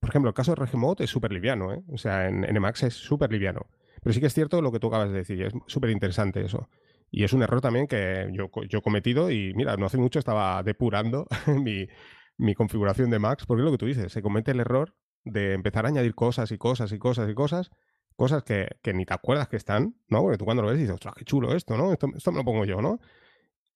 [0.00, 1.82] por ejemplo, el caso de Regimod es súper liviano, ¿eh?
[1.88, 3.66] o sea, en, Emacs es súper liviano.
[4.02, 6.68] Pero sí que es cierto lo que tú acabas de decir, es súper interesante eso.
[7.10, 10.18] Y es un error también que yo, yo, he cometido y mira, no hace mucho
[10.18, 11.88] estaba depurando mi,
[12.36, 15.54] mi configuración de Max, porque es lo que tú dices, se comete el error de
[15.54, 17.70] empezar a añadir cosas y cosas y cosas y cosas,
[18.16, 20.22] cosas que, que ni te acuerdas que están, ¿no?
[20.22, 21.92] Porque tú cuando lo ves dices, ostras, qué chulo esto, ¿no?
[21.92, 23.00] Esto, esto me lo pongo yo, ¿no?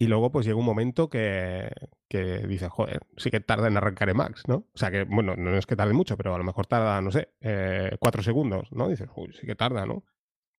[0.01, 1.71] Y luego pues llega un momento que,
[2.09, 4.67] que dices, joder, sí que tarda en arrancar Emacs, ¿no?
[4.73, 7.11] O sea que, bueno, no es que tarde mucho, pero a lo mejor tarda, no
[7.11, 8.89] sé, eh, cuatro segundos, ¿no?
[8.89, 10.05] Dices, uy, sí que tarda, ¿no?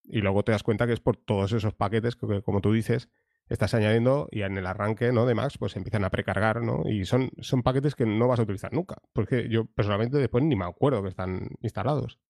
[0.04, 3.08] Y luego te das cuenta que es por todos esos paquetes que, como tú dices,
[3.48, 5.26] estás añadiendo y en el arranque ¿no?
[5.26, 6.84] de Max pues empiezan a precargar, ¿no?
[6.88, 10.54] Y son, son paquetes que no vas a utilizar nunca, porque yo personalmente después ni
[10.54, 12.20] me acuerdo que están instalados.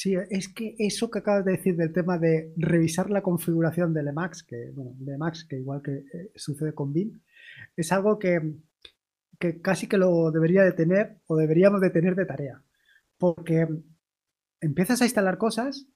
[0.00, 4.06] Sí, es que eso que acabas de decir del tema de revisar la configuración del
[4.06, 7.20] Emacs, que, bueno, de Emacs, que igual que eh, sucede con BIM,
[7.76, 8.38] es algo que,
[9.40, 12.62] que, casi que lo debería de tener o deberíamos de tener de tarea.
[13.16, 13.66] Porque
[14.60, 15.88] empiezas a instalar cosas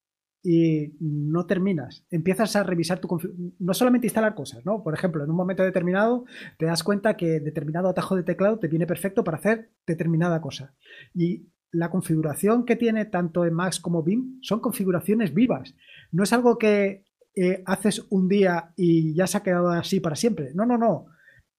[0.42, 2.04] y no terminas.
[2.10, 3.54] Empiezas a revisar tu configuración.
[3.60, 4.82] No solamente instalar cosas, ¿no?
[4.82, 6.24] Por ejemplo, en un momento determinado
[6.58, 10.74] te das cuenta que determinado atajo de teclado te viene perfecto para hacer determinada cosa.
[11.14, 15.74] Y la configuración que tiene tanto en Max como BIM son configuraciones vivas.
[16.12, 17.04] No es algo que
[17.34, 20.52] eh, haces un día y ya se ha quedado así para siempre.
[20.54, 21.06] No, no, no.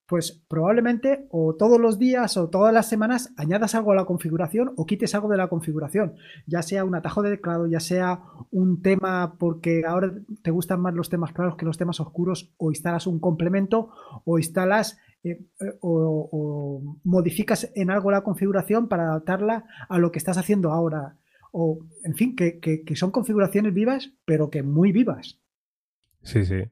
[0.06, 4.73] Pues probablemente o todos los días o todas las semanas añadas algo a la configuración
[4.76, 8.21] o quites algo de la configuración, ya sea un atajo de teclado, ya sea
[8.52, 12.69] un tema porque ahora te gustan más los temas claros que los temas oscuros, o
[12.69, 13.89] instalas un complemento
[14.26, 20.20] o instalas eh, eh, o, modificas en algo la configuración para adaptarla a lo que
[20.20, 21.18] estás haciendo ahora.
[21.52, 25.40] O, en fin, que, son configuraciones vivas, pero que muy vivas.
[26.24, 26.64] Sí, sí.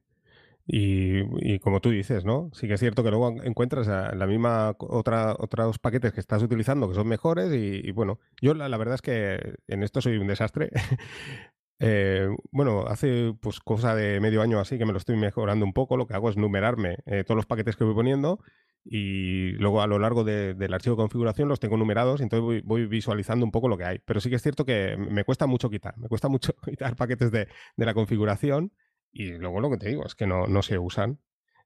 [0.65, 2.49] Y, como tú dices, ¿no?
[2.53, 6.87] Sí que es cierto que luego encuentras la misma otra, otros paquetes que estás utilizando
[6.87, 10.69] que son mejores y, bueno, yo la, verdad es que en esto soy un desastre.
[11.83, 15.73] Eh, bueno, hace pues cosa de medio año así que me lo estoy mejorando un
[15.73, 15.97] poco.
[15.97, 18.39] Lo que hago es numerarme eh, todos los paquetes que voy poniendo
[18.83, 23.45] y luego a lo largo del archivo de configuración los tengo numerados, entonces voy, visualizando
[23.45, 23.99] un poco lo que hay.
[23.99, 27.31] Pero sí que es cierto que me cuesta mucho quitar, me cuesta mucho quitar paquetes
[27.31, 28.71] de, la configuración
[29.11, 31.19] y luego lo que te digo es que no, se usan.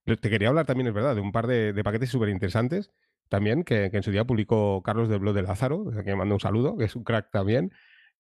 [0.06, 2.92] Te quería hablar también, es verdad, de un par de, paquetes súper interesantes
[3.28, 6.78] también que, en su día publicó Carlos de Blog de Lázaro, que mando un saludo,
[6.78, 7.72] que es un crack también,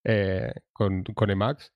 [0.03, 1.74] eh, con Emacs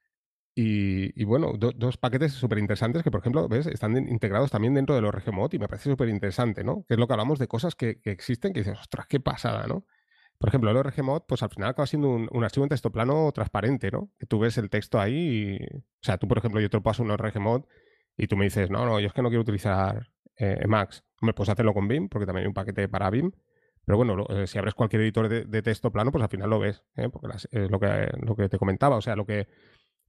[0.62, 3.66] y, bueno, dos paquetes súper interesantes que, por ejemplo, ¿ves?
[3.68, 6.84] están integrados también dentro de los RGMod y me parece súper interesante, ¿no?
[6.86, 9.86] Que es lo que hablamos de cosas que, existen que dices, ostras, qué pasada, ¿no?
[10.38, 13.90] Por ejemplo, el RGMod, pues al final acaba siendo un, archivo en texto plano transparente,
[13.90, 14.12] ¿no?
[14.20, 17.04] Que tú ves el texto ahí y, o sea, tú, por ejemplo, yo te paso
[17.04, 17.64] un RGMod
[18.18, 21.06] y tú me dices, no, no, yo es que no quiero utilizar eh, Emacs.
[21.22, 23.32] Me puedes hacerlo con BIM, porque también hay un paquete para BIM.
[23.86, 26.84] Pero bueno, eh, si abres cualquier editor de, texto plano, pues al final lo ves,
[26.96, 27.10] ¿eh?
[27.10, 28.98] porque es lo que, lo que te comentaba.
[28.98, 29.48] O sea, lo que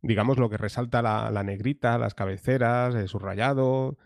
[0.03, 3.99] digamos, lo que resalta la, negrita, las cabeceras, el subrayado,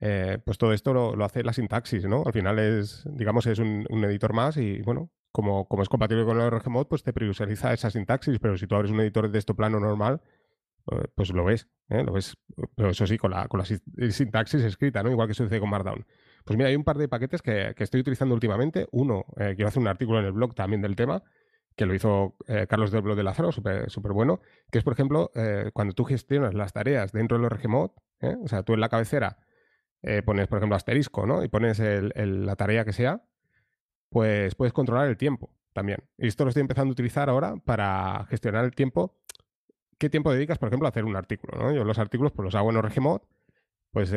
[0.00, 2.22] eh, pues todo esto lo, hace la sintaxis, ¿no?
[2.26, 6.40] Al final es, digamos, es un, editor más y, bueno, como, como, es compatible con
[6.40, 9.54] el RGMod, pues te previsualiza esa sintaxis, pero si tú abres un editor de esto
[9.54, 10.20] plano normal,
[10.90, 12.02] eh, pues lo ves, ¿eh?
[12.02, 12.36] Lo ves,
[12.74, 13.64] pero eso sí, con la, con la
[14.10, 15.10] sintaxis escrita, ¿no?
[15.10, 16.06] Igual que sucede con Markdown.
[16.44, 18.88] Pues mira, hay un par de paquetes que, que estoy utilizando últimamente.
[18.90, 21.22] Uno, quiero hacer un artículo en el blog también del tema,
[21.76, 24.92] que lo hizo eh, Carlos del Blog de Lázaro, súper super bueno, que es, por
[24.92, 28.36] ejemplo, eh, cuando tú gestionas las tareas dentro del RGMod, ¿eh?
[28.42, 29.38] o sea, tú en la cabecera
[30.24, 31.44] pones, por ejemplo, asterisco, ¿no?
[31.44, 33.22] Y pones la tarea que sea,
[34.08, 36.02] pues puedes controlar el tiempo también.
[36.18, 39.16] Y esto lo estoy empezando a utilizar ahora para gestionar el tiempo.
[39.98, 41.56] ¿Qué tiempo dedicas, por ejemplo, a hacer un artículo?
[41.56, 41.72] ¿no?
[41.72, 43.20] Yo los artículos pues, los hago en RGMod,
[43.92, 44.12] pues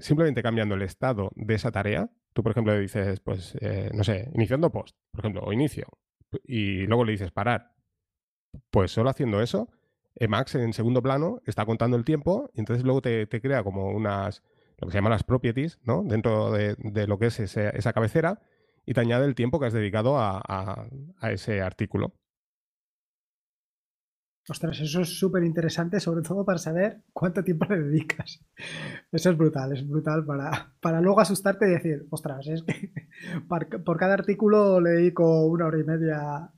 [0.00, 2.10] simplemente cambiando el estado de esa tarea.
[2.32, 3.56] Tú, por ejemplo, dices, pues,
[3.92, 5.86] no sé, iniciando post, por ejemplo, o inicio
[6.44, 7.72] y luego le dices parar.
[8.70, 9.68] Pues solo haciendo eso,
[10.16, 14.42] Emacs en segundo plano está contando el tiempo y entonces luego te, crea como unas,
[14.78, 16.02] lo que se llama las properties, ¿no?
[16.04, 18.40] Dentro de, lo que es esa cabecera
[18.86, 20.88] y te añade el tiempo que has dedicado a,
[21.22, 22.14] ese artículo.
[24.48, 28.44] Ostras, eso es súper interesante, sobre todo para saber cuánto tiempo le dedicas.
[29.10, 32.92] Eso es brutal, es brutal para, para luego asustarte y decir, ostras, es que
[33.48, 36.52] por cada artículo le dedico una hora y media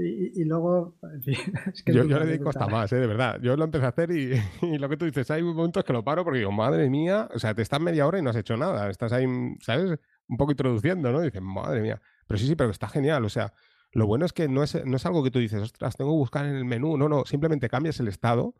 [0.00, 1.34] y, luego, en fin,
[1.74, 2.96] es que yo, le dedico hasta más, ¿eh?
[2.96, 3.40] de verdad.
[3.42, 6.04] Yo lo empecé a hacer y, y, lo que tú dices, hay momentos que lo
[6.04, 8.56] paro porque digo, madre mía, o sea, te estás media hora y no has hecho
[8.56, 8.88] nada.
[8.90, 9.26] Estás ahí,
[9.60, 9.98] ¿sabes?
[10.28, 11.22] Un poco introduciendo, ¿no?
[11.22, 12.00] Y dices, madre mía.
[12.28, 13.24] Pero sí, sí, pero está genial.
[13.24, 13.52] O sea,
[13.92, 16.18] lo bueno es que no es, no es algo que tú dices, ostras, tengo que
[16.18, 16.96] buscar en el menú.
[16.96, 18.54] No, no, simplemente cambias el estado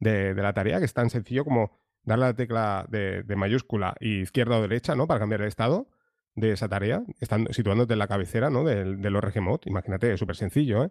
[0.00, 3.94] de, de la tarea, que es tan sencillo como darle la tecla de, de mayúscula
[4.00, 5.06] y izquierda o derecha, ¿no?
[5.06, 5.88] Para cambiar el estado
[6.34, 8.64] de esa tarea, estando, situándote en la cabecera ¿no?
[8.64, 9.34] del, del ORG
[9.66, 10.84] Imagínate, es súper sencillo.
[10.84, 10.90] ¿eh?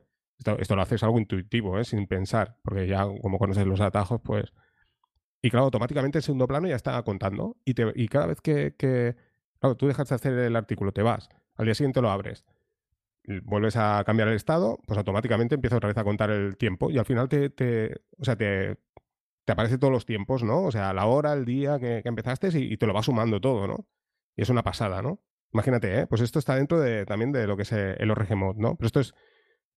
[0.60, 1.84] Esto, lo haces algo intuitivo, ¿eh?
[1.84, 4.54] sin pensar, porque ya como conoces los atajos, pues...
[5.42, 7.58] Y claro, automáticamente el segundo plano ya está contando.
[7.66, 9.16] Y, te, y cada vez que, que,
[9.62, 12.44] Claro, tú dejas de hacer el artículo, te vas, al día siguiente lo abres,
[13.44, 16.98] vuelves a cambiar el estado, pues automáticamente empieza otra vez a contar el tiempo y
[16.98, 17.50] al final te...
[17.50, 18.78] te o sea, te,
[19.46, 20.64] te aparece todos los tiempos, ¿no?
[20.64, 23.68] O sea, la hora, el día que, que empezaste y, te lo va sumando todo,
[23.68, 23.88] ¿no?
[24.36, 25.22] Y es una pasada, ¿no?
[25.54, 26.08] Imagínate, ¿eh?
[26.08, 28.76] pues esto está dentro de, también de lo que es eh, el ORG Mod, ¿no?
[28.76, 29.14] Pero esto es,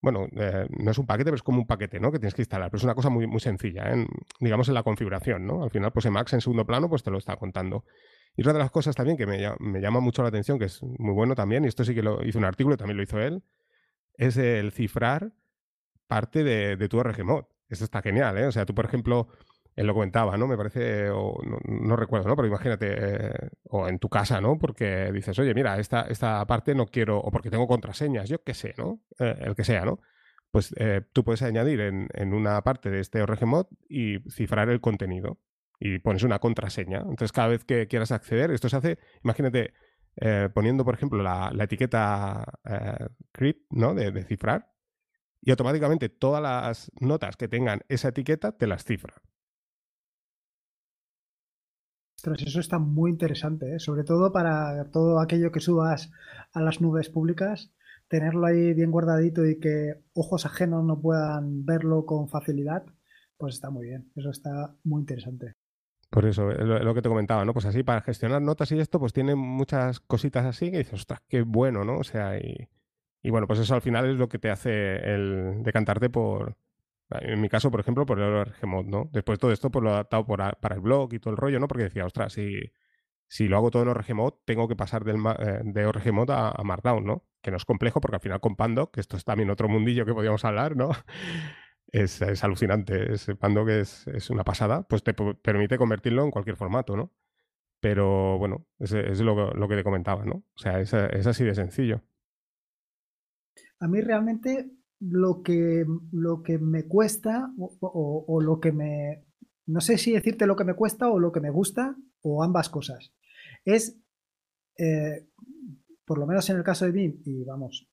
[0.00, 2.12] bueno, eh, no es un paquete, pero es como un paquete, ¿no?
[2.12, 2.70] Que tienes que instalar.
[2.70, 3.92] Pero es una cosa muy, muy sencilla,
[4.38, 5.64] digamos en la configuración, ¿no?
[5.64, 7.85] Al final, pues Emacs en segundo plano, pues te lo está contando.
[8.37, 11.12] Y otra de las cosas también que me, llama mucho la atención, que es muy
[11.12, 13.42] bueno también, y esto sí que lo hizo un artículo, también lo hizo él,
[14.14, 15.33] es el cifrar
[16.07, 17.44] parte de, de tu ORG Mod.
[17.68, 18.47] Esto está genial, ¿eh?
[18.47, 19.29] O sea, tú, por ejemplo,
[19.77, 20.47] él lo comentaba, ¿no?
[20.47, 22.37] Me parece, o no, recuerdo, ¿no?
[22.37, 24.59] Pero imagínate, eh, o en tu casa, ¿no?
[24.59, 28.55] Porque dices, oye, mira, esta, esta parte no quiero, o porque tengo contraseñas, yo qué
[28.55, 29.01] sé, ¿no?
[29.18, 30.01] Eh, el que sea, ¿no?
[30.51, 34.81] Pues eh, tú puedes añadir en, en, una parte de este ORG y cifrar el
[34.81, 35.38] contenido
[35.85, 36.99] y pones una contraseña.
[36.99, 39.75] Entonces, cada vez que quieras acceder, esto se hace, imagínate,
[40.55, 42.44] poniendo, por ejemplo, la, la etiqueta
[43.33, 43.94] crypt, ¿no?
[43.94, 44.73] De, de cifrar,
[45.42, 49.14] y automáticamente todas las notas que tengan esa etiqueta te las cifra
[52.33, 53.79] eso está muy interesante, ¿eh?
[53.79, 56.11] sobre todo para todo aquello que subas
[56.53, 57.73] a las nubes públicas,
[58.09, 62.85] tenerlo ahí bien guardadito y que ojos ajenos no puedan verlo con facilidad,
[63.37, 64.11] pues está muy bien.
[64.16, 65.55] Eso está muy interesante.
[66.14, 67.53] Por eso, lo, lo, que te comentaba, ¿no?
[67.53, 71.20] Pues así, para gestionar notas y esto, pues tiene muchas cositas así que dices, ostras,
[71.27, 71.98] qué bueno, ¿no?
[71.98, 72.68] O sea, y,
[73.20, 76.57] y bueno, pues eso al final es lo que te hace el decantarte por,
[77.11, 79.11] en mi caso, por ejemplo, por el ORG ¿no?
[79.12, 81.66] Después todo esto pues, lo he adaptado para el blog y todo el rollo, ¿no?
[81.66, 82.61] Porque decía, ostras, si,
[83.27, 84.07] si lo hago todo en ORG
[84.44, 87.24] tengo que pasar del, eh, de ORG a, a, Markdown, ¿no?
[87.42, 90.07] Que no es complejo porque al final con Pandoc, que esto es también otro mundillo
[90.07, 90.90] que podíamos hablar, ¿no?
[91.94, 93.12] Es, es alucinante.
[93.12, 97.12] Es, Pandoc es, es, una pasada, pues te permite convertirlo en cualquier formato, ¿no?
[97.80, 100.44] Pero bueno, es, es lo, lo, que te comentaba, ¿no?
[100.54, 102.02] O sea, es, es así de sencillo.
[103.78, 109.24] A mí realmente lo que, lo que me cuesta o, o, lo que me...
[109.66, 112.70] No sé si decirte lo que me cuesta o lo que me gusta o ambas
[112.70, 113.12] cosas.
[113.64, 114.00] Es,
[114.78, 115.28] eh,
[116.04, 117.88] por lo menos en el caso de BIM, y vamos,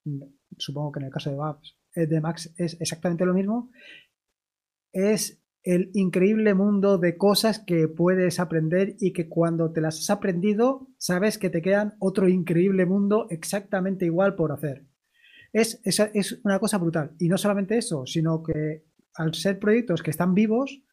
[0.58, 3.72] supongo que en el caso de, eh, de Max es exactamente lo mismo,
[4.94, 10.10] es el increíble mundo de cosas que puedes aprender y que cuando te las has
[10.10, 14.86] aprendido sabes que te quedan otro increíble mundo exactamente igual por hacer.
[15.54, 17.12] Es, es, es una cosa brutal.
[17.20, 20.84] Y no solamente eso, sino que al ser proyectos que están vivos,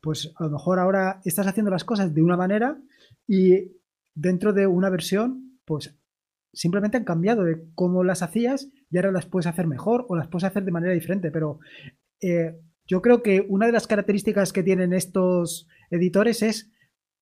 [0.00, 2.80] pues a lo mejor ahora estás haciendo las cosas de una manera
[3.26, 3.72] y
[4.14, 5.98] dentro de una versión, pues
[6.54, 10.28] simplemente han cambiado de cómo las hacías y ahora las puedes hacer mejor o las
[10.28, 11.30] puedes hacer de manera diferente.
[11.30, 11.60] Pero
[12.20, 16.72] eh, yo creo que una de las características que tienen estos editores es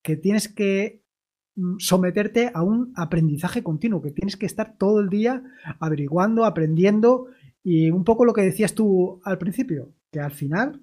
[0.03, 1.03] que tienes que
[1.55, 5.43] Mm, someterte a un aprendizaje continuo, que tienes que estar todo el día
[5.81, 7.27] averiguando, aprendiendo
[7.63, 10.81] y un poco lo que decías tú al principio, que al final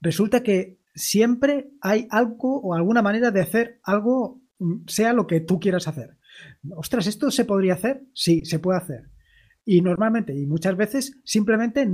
[0.00, 5.40] resulta que siempre hay algo o alguna manera de hacer algo, mm, sea lo que
[5.40, 6.16] tú quieras hacer.
[6.76, 8.02] Ostras, ¿esto se podría hacer?
[8.12, 9.10] Sí, se puede hacer.
[9.64, 11.88] Y normalmente, y muchas veces, simplemente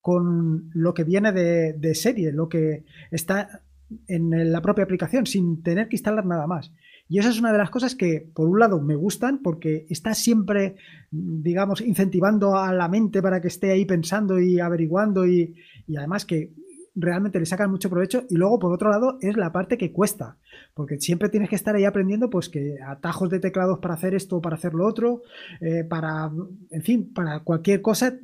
[0.00, 3.62] con lo que viene de, serie, lo que está
[4.06, 6.72] en la propia aplicación sin tener que instalar nada más.
[7.08, 10.14] Y esa es una de las cosas que, por un lado, me gustan porque está
[10.14, 10.76] siempre,
[11.10, 15.54] digamos, incentivando a la mente para que esté ahí pensando y averiguando y,
[15.86, 16.52] y además que
[16.96, 20.38] realmente le sacan mucho provecho y luego por otro lado es la parte que cuesta
[20.74, 24.40] porque siempre tienes que estar ahí aprendiendo pues que atajos de teclados para hacer esto
[24.40, 25.22] para hacer lo otro
[25.60, 26.30] eh, para
[26.70, 28.18] en fin para cualquier cosa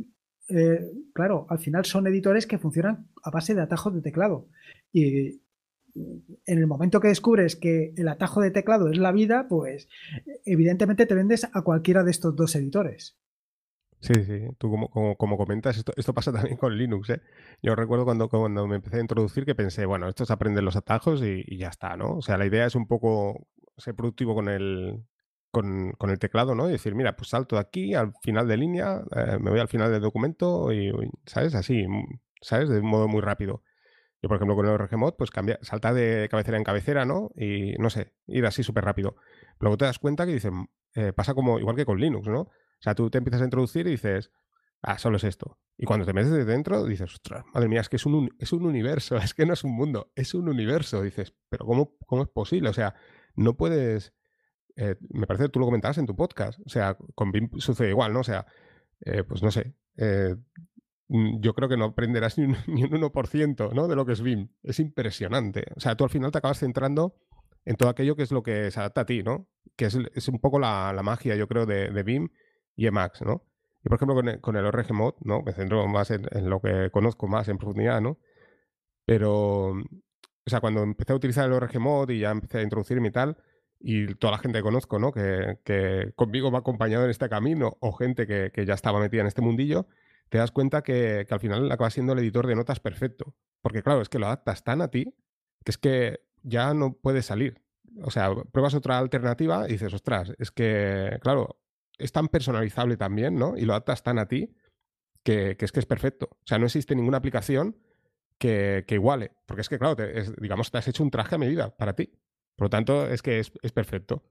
[0.49, 4.49] eh, claro al final son editores que funcionan a base de atajos de teclado
[4.93, 5.43] y,
[5.95, 9.89] en el momento que descubres que el atajo de teclado es la vida, pues
[10.45, 13.17] evidentemente te vendes a cualquiera de estos dos editores.
[14.03, 17.11] Sí, sí, tú como, como, comentas, esto, esto, pasa también con Linux.
[17.11, 17.23] ¿eh?
[17.63, 20.75] Yo recuerdo cuando, cuando me empecé a introducir que pensé, bueno, esto es aprender los
[20.75, 22.17] atajos y, ya está, ¿no?
[22.17, 23.47] O sea, la idea es un poco
[23.77, 25.05] ser productivo con el,
[25.53, 26.69] con, el teclado, ¿no?
[26.69, 29.69] Y decir, mira, pues salto de aquí al final de línea, eh, me voy al
[29.69, 30.93] final del documento y,
[31.27, 31.55] ¿sabes?
[31.55, 31.87] Así,
[32.41, 32.69] ¿sabes?
[32.69, 33.63] De un modo muy rápido.
[34.21, 37.31] Yo, por ejemplo, con el RGMod, pues cambia, salta de cabecera en cabecera, ¿no?
[37.37, 39.15] Y no sé, ir así súper rápido.
[39.61, 42.49] Luego te das cuenta que dicen, eh, pasa como igual que con Linux, ¿no?
[42.83, 44.33] O sea, tú te empiezas a introducir y dices,
[44.83, 45.57] ah, solo es esto.
[45.79, 48.53] Y cuando te metes de dentro, dices, ostras, madre mía, es que es un, es
[48.53, 51.01] un universo, es que no es un mundo, es un universo.
[51.01, 52.71] Dices, pero ¿cómo, cómo es posible?
[52.71, 52.97] O sea,
[53.37, 54.13] no puedes.
[54.75, 56.59] Eh, me parece que tú lo comentabas en tu podcast.
[56.67, 58.21] O sea, con BIM sucede igual, ¿no?
[58.21, 58.47] O sea,
[59.01, 59.77] eh, pues no sé.
[59.97, 60.35] Eh,
[61.07, 63.87] mm, yo creo que no aprenderás ni un, ni un 1% ¿no?
[63.87, 64.49] de lo que es BIM.
[64.65, 65.67] Es impresionante.
[65.77, 67.15] O sea, tú al final te acabas centrando
[67.65, 69.49] en todo aquello que es lo que se adapta a ti, ¿no?
[69.77, 72.29] Que es, es un poco la, la, magia, yo creo, de, de BIM
[72.77, 73.45] Emacs, ¿no?
[73.85, 74.65] Y por ejemplo, con el, con el
[75.25, 75.43] ¿no?
[75.43, 78.19] Me centro más en, lo que conozco más en profundidad, ¿no?
[79.05, 79.83] Pero, o
[80.47, 83.37] sea, cuando empecé a utilizar el ORG Mod y ya empecé a introducirme y tal,
[83.81, 85.13] y toda la gente que conozco, ¿no?
[85.13, 89.23] Que, que conmigo va acompañado en este camino, o gente que, que, ya estaba metida
[89.23, 89.89] en este mundillo,
[90.29, 93.35] te das cuenta que, que al final acaba siendo el editor de notas perfecto.
[93.61, 95.15] Porque claro, es que lo adaptas tan a ti
[95.65, 97.63] que es que ya no puedes salir.
[98.03, 101.61] O sea, pruebas otra alternativa y dices, ostras, es que, claro,
[101.99, 103.57] es tan personalizable también, ¿no?
[103.57, 104.55] Y lo adaptas tan a ti
[105.23, 106.29] que, es que es perfecto.
[106.33, 107.77] O sea, no existe ninguna aplicación
[108.39, 109.33] que, iguale.
[109.47, 109.97] Porque es que, claro,
[110.41, 112.11] digamos, te has hecho un traje a medida para ti.
[112.57, 114.25] Por lo tanto, es que es, perfecto.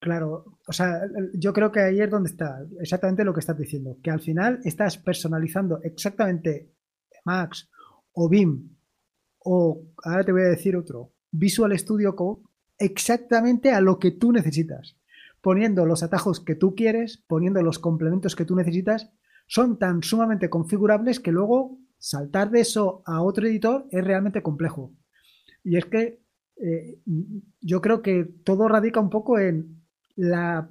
[0.00, 1.00] Claro, o sea,
[1.34, 4.60] yo creo que ahí es donde está exactamente lo que estás diciendo, que al final
[4.62, 6.72] estás personalizando exactamente
[7.24, 7.68] Max
[8.12, 8.76] o BIM
[9.40, 12.42] o, ahora te voy a decir otro, Visual Studio Code,
[12.78, 14.97] exactamente a lo que tú necesitas
[15.48, 19.10] poniendo los atajos que tú quieres, poniendo los complementos que tú necesitas,
[19.46, 24.92] son tan sumamente configurables que luego saltar de eso a otro editor es realmente complejo.
[25.64, 26.20] Y es que
[26.56, 27.00] eh,
[27.62, 29.86] yo creo que todo radica un poco en
[30.16, 30.70] la,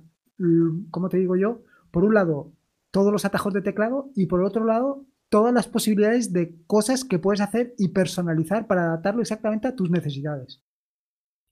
[0.91, 1.63] ¿cómo te digo yo?
[1.89, 2.53] Por un lado,
[2.91, 7.17] todos los atajos de teclado y por otro lado, todas las posibilidades de cosas que
[7.17, 10.61] puedes hacer y personalizar para adaptarlo exactamente a tus necesidades.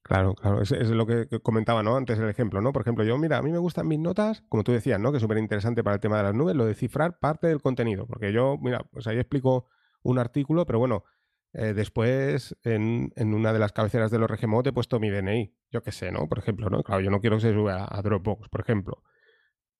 [0.06, 1.96] Claro, claro, es, es, lo que comentaba, ¿no?
[1.98, 2.72] Antes el ejemplo, ¿no?
[2.72, 5.10] Por ejemplo, yo, mira, a mí me gustan mis notas, como tú decías, ¿no?
[5.12, 7.60] Que es súper interesante para el tema de las nubes, lo de cifrar parte del
[7.60, 9.66] contenido, porque yo, mira, pues ahí explico
[10.04, 11.06] un artículo, pero bueno,
[11.54, 15.56] eh, después en, en, una de las cabeceras de los RGMO he puesto mi DNI,
[15.72, 16.30] yo qué sé, ¿no?
[16.30, 16.84] Por ejemplo, ¿no?
[16.84, 19.02] Claro, yo no quiero que se suba a, Dropbox, por ejemplo.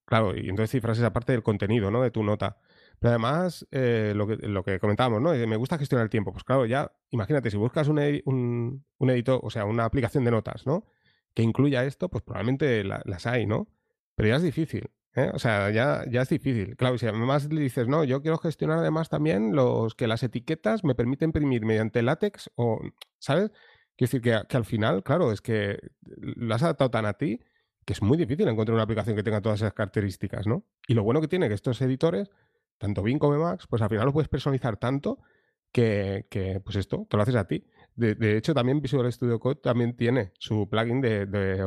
[0.06, 2.02] Claro, y entonces cifras esa parte del contenido, ¿no?
[2.02, 2.58] De tu nota.
[2.98, 4.26] Pero además, eh, lo,
[4.64, 5.32] que, comentábamos, ¿no?
[5.46, 6.32] Me gusta gestionar el tiempo.
[6.32, 7.98] Pues claro, ya, imagínate, si buscas un,
[8.98, 10.86] un, editor, o sea, una aplicación de notas, ¿no?
[11.34, 13.68] Que incluya esto, pues probablemente las hay, ¿no?
[14.14, 14.90] Pero ya es difícil.
[15.14, 15.30] ¿eh?
[15.34, 16.76] O sea, ya, ya es difícil.
[16.76, 20.84] Claro, si además le dices, no, yo quiero gestionar además también los que las etiquetas
[20.84, 22.80] me permiten imprimir mediante látex o,
[23.18, 23.50] ¿sabes?
[23.96, 27.40] Quiero decir que, que al final, claro, es que lo has adaptado tan a ti
[27.86, 30.64] que es muy difícil encontrar una aplicación que tenga todas esas características, ¿no?
[30.88, 32.30] Y lo bueno que tiene que estos editores
[32.78, 35.18] tanto Bing como Emacs, pues al final lo puedes personalizar tanto
[35.72, 37.64] que, pues esto, te lo haces a ti.
[37.94, 41.64] De, hecho, también Visual Studio Code también tiene su plugin de, de.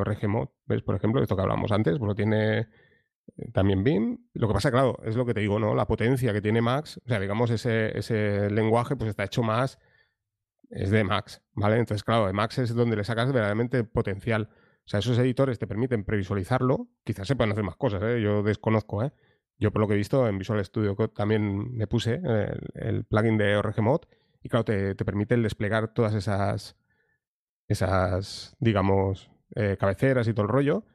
[0.65, 0.81] ¿Ves?
[0.83, 4.17] Por ejemplo, esto que hablamos antes, pues lo tiene eh, también BIM.
[4.33, 5.73] Lo que pasa, claro, es lo que te digo, ¿no?
[5.75, 9.79] La potencia que tiene Max, o sea, digamos, ese, ese lenguaje, pues está hecho más,
[10.69, 11.77] es de Max, ¿vale?
[11.77, 14.49] Entonces, claro, de Max es donde le sacas verdaderamente potencial.
[14.51, 16.87] O sea, esos editores te permiten previsualizarlo.
[17.03, 18.21] Quizás se puedan hacer más cosas, ¿eh?
[18.21, 19.11] Yo desconozco, ¿eh?
[19.59, 22.21] Yo por lo que he visto en Visual Studio Code también me puse
[22.75, 24.01] el, plugin de ORG Mod
[24.41, 26.77] y claro, te, permite el desplegar todas esas,
[27.67, 30.85] esas digamos, eh, cabeceras y todo el rollo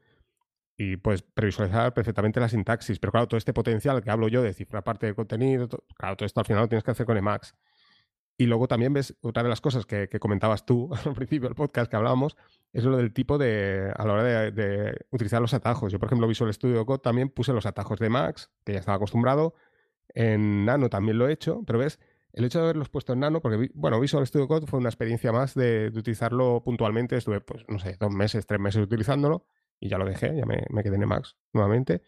[0.76, 2.98] y puedes previsualizar perfectamente la sintaxis.
[2.98, 6.26] Pero claro, todo este potencial que hablo yo de cifrar parte del contenido, claro, todo
[6.26, 7.54] esto al final lo tienes que hacer con Emacs.
[8.36, 11.90] Y luego también ves otra de las cosas que, comentabas tú al principio del podcast
[11.90, 12.36] que hablábamos,
[12.72, 15.92] es lo del tipo de, a la hora de, utilizar los atajos.
[15.92, 18.96] Yo, por ejemplo, Visual Studio Code también puse los atajos de Max, que ya estaba
[18.96, 19.54] acostumbrado.
[20.08, 22.00] En Nano también lo he hecho, pero ves,
[22.32, 25.30] el hecho de haberlos puesto en Nano, porque, bueno, Visual Studio Code fue una experiencia
[25.30, 27.16] más de, utilizarlo puntualmente.
[27.16, 29.46] Estuve, pues, no sé, dos meses, tres meses utilizándolo
[29.78, 32.02] y ya lo dejé, ya me, quedé en Max nuevamente.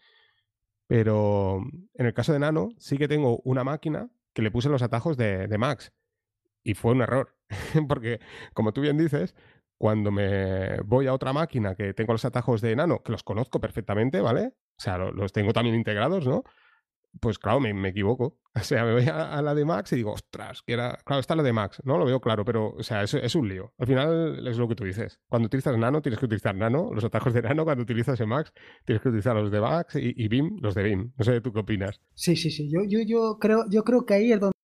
[0.87, 1.61] Pero
[1.93, 5.15] en el caso de Nano, sí que tengo una máquina que le puse los atajos
[5.15, 5.93] de, de Max
[6.67, 7.35] y fue un error,
[7.87, 8.19] porque
[8.53, 9.35] como tú bien dices,
[9.77, 13.61] cuando me voy a otra máquina que tengo los atajos de Nano, que los conozco
[13.61, 14.53] perfectamente, ¿vale?
[14.77, 16.43] O sea, los tengo también integrados, ¿no?
[17.19, 18.37] pues claro, me, equivoco.
[18.57, 20.97] O sea, me voy a, la de Max y digo, ostras, que era.
[21.05, 21.99] Claro, está la de Max, ¿no?
[21.99, 23.71] Lo veo claro, pero, o sea, es, un lío.
[23.77, 25.19] Al final es lo que tú dices.
[25.29, 27.65] Cuando utilizas Nano, tienes que utilizar Nano, los atajos de Nano.
[27.65, 28.51] Cuando utilizas Max,
[28.83, 31.13] tienes que utilizar los de Max y, BIM, los de BIM.
[31.15, 32.01] No sé, ¿tú qué opinas?
[32.15, 32.67] Sí, sí, sí.
[32.71, 34.56] Yo, yo, yo, creo, yo creo que ahí es donde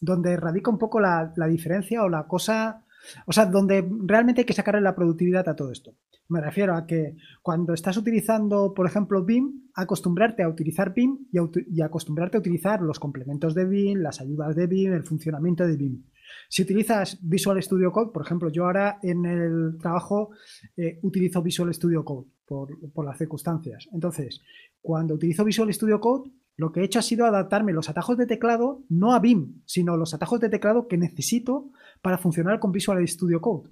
[0.00, 2.84] donde radica un poco la, la diferencia o la cosa.
[3.26, 5.94] O sea, donde realmente hay que sacarle la productividad a todo esto.
[6.30, 11.82] Me refiero a que cuando estás utilizando, por ejemplo, BIM, acostumbrarte a utilizar BIM y,
[11.82, 16.04] acostumbrarte a utilizar los complementos de BIM, las ayudas de BIM, el funcionamiento de BIM.
[16.48, 20.30] Si utilizas Visual Studio Code, por ejemplo, yo ahora en el trabajo
[20.76, 23.88] eh, utilizo Visual Studio Code por, por, las circunstancias.
[23.92, 24.40] Entonces,
[24.80, 26.30] cuando utilizo Visual Studio Code,
[26.60, 29.96] lo que he hecho ha sido adaptarme los atajos de teclado no a BIM, sino
[29.96, 31.70] los atajos de teclado que necesito
[32.02, 33.70] para funcionar con Visual Studio Code.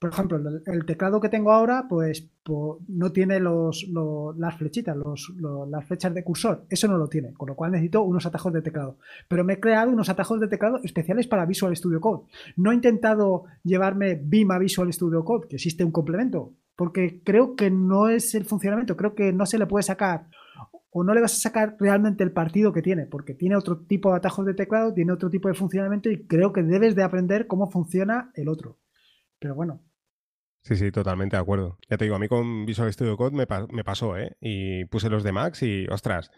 [0.00, 2.28] Por ejemplo, el, teclado que tengo ahora, pues,
[2.88, 3.86] no tiene los,
[4.36, 6.66] las flechitas, las flechas de cursor.
[6.68, 8.98] Eso no lo tiene, con lo cual necesito unos atajos de teclado.
[9.28, 12.26] Pero me he creado unos atajos de teclado especiales para Visual Studio Code.
[12.56, 17.54] No he intentado llevarme BIM a Visual Studio Code, que existe un complemento, porque creo
[17.54, 20.26] que no es el funcionamiento, creo que no se le puede sacar
[20.96, 24.10] o no le vas a sacar realmente el partido que tiene, porque tiene otro tipo
[24.10, 27.46] de atajos de teclado, tiene otro tipo de funcionamiento y creo que debes de aprender
[27.48, 28.78] cómo funciona el otro.
[29.40, 29.82] Pero bueno,
[30.64, 31.78] Sí, sí, totalmente de acuerdo.
[31.90, 34.34] Ya te digo, a mí con Visual Studio Code me, pasó, ¿eh?
[34.40, 36.30] Y puse los de Max y, ostras,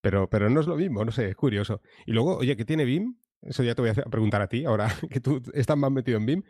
[0.00, 1.80] pero, pero no es lo mismo, no sé, es curioso.
[2.04, 3.14] Y luego, oye, ¿qué tiene BIM?
[3.42, 6.26] Eso ya te voy a preguntar a ti, ahora que tú estás más metido en
[6.26, 6.42] BIM.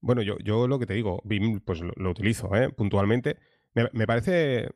[0.00, 2.70] Bueno, yo, yo lo que te digo, BIM, pues lo, utilizo, ¿eh?
[2.70, 3.38] Puntualmente.
[3.74, 4.68] Me, parece...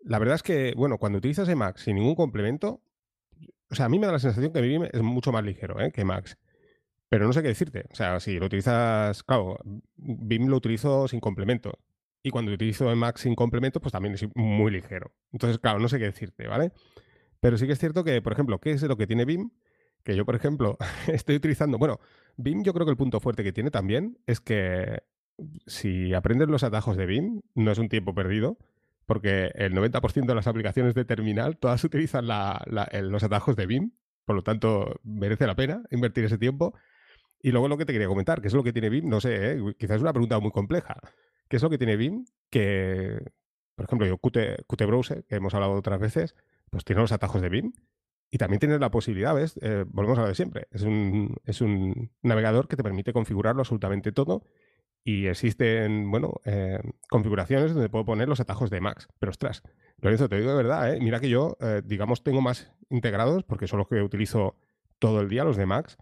[0.00, 2.82] La verdad es que, bueno, cuando utilizas Emacs sin ningún complemento,
[3.70, 5.92] o sea, a mí me da la sensación que BIM es mucho más ligero ¿eh?
[5.92, 6.38] que Emacs.
[7.08, 7.84] Pero no sé qué decirte.
[7.90, 9.58] O sea, si lo utilizas, claro,
[9.96, 11.78] BIM lo utilizo sin complemento.
[12.22, 15.12] Y cuando utilizo Emacs sin complemento, pues también es muy ligero.
[15.32, 16.72] Entonces, claro, no sé qué decirte, ¿vale?
[17.40, 19.50] Pero sí que es cierto que, por ejemplo, ¿qué es lo que tiene BIM?
[20.02, 20.76] Que yo, por ejemplo,
[21.06, 21.78] estoy utilizando.
[21.78, 22.00] Bueno,
[22.36, 25.02] BIM, yo creo que el punto fuerte que tiene también es que
[25.66, 28.58] si aprendes los atajos de BIM, no es un tiempo perdido,
[29.08, 33.92] porque el 90% de las aplicaciones de terminal todas utilizan los atajos de BIM.
[34.26, 36.74] Por lo tanto, merece la pena invertir ese tiempo.
[37.40, 39.08] Y luego lo que te quería comentar, ¿qué es lo que tiene BIM?
[39.08, 39.74] No sé, ¿eh?
[39.78, 41.00] quizás es una pregunta muy compleja.
[41.48, 42.26] ¿Qué es lo que tiene BIM?
[42.50, 43.18] Que,
[43.74, 46.34] por ejemplo, yo Qt, Browser, que hemos hablado otras veces,
[46.68, 47.72] pues tiene los atajos de BIM.
[48.30, 49.58] Y también tienes la posibilidad, ¿ves?
[49.62, 50.68] Eh, volvemos a lo de siempre.
[50.70, 54.44] Es un, es un navegador que te permite configurarlo absolutamente todo.
[55.04, 56.78] Y existen, bueno, eh,
[57.08, 59.08] configuraciones donde puedo poner los atajos de Max.
[59.18, 59.62] Pero ostras,
[60.00, 60.98] Lorenzo, te digo de verdad, ¿eh?
[61.00, 64.56] Mira que yo, eh, digamos, tengo más integrados, porque son los que utilizo
[64.98, 65.98] todo el día, los de Max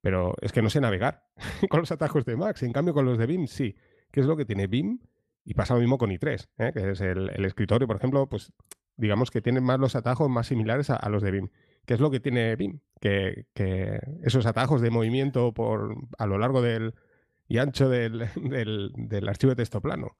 [0.00, 1.24] pero es que no sé navegar
[1.68, 2.62] con los atajos de Max.
[2.62, 3.76] En cambio, con los de BIM sí.
[4.10, 5.00] ¿Qué es lo que tiene BIM?
[5.44, 6.72] Y pasa lo mismo con i3, ¿eh?
[6.72, 8.52] que es el, escritorio, por ejemplo, pues
[8.96, 11.48] digamos que tiene más los atajos más similares a, los de BIM.
[11.86, 12.80] ¿Qué es lo que tiene BIM?
[13.00, 13.46] Que,
[14.22, 16.94] esos atajos de movimiento por a lo largo del
[17.48, 18.22] y ancho del,
[19.28, 20.16] archivo de texto plano.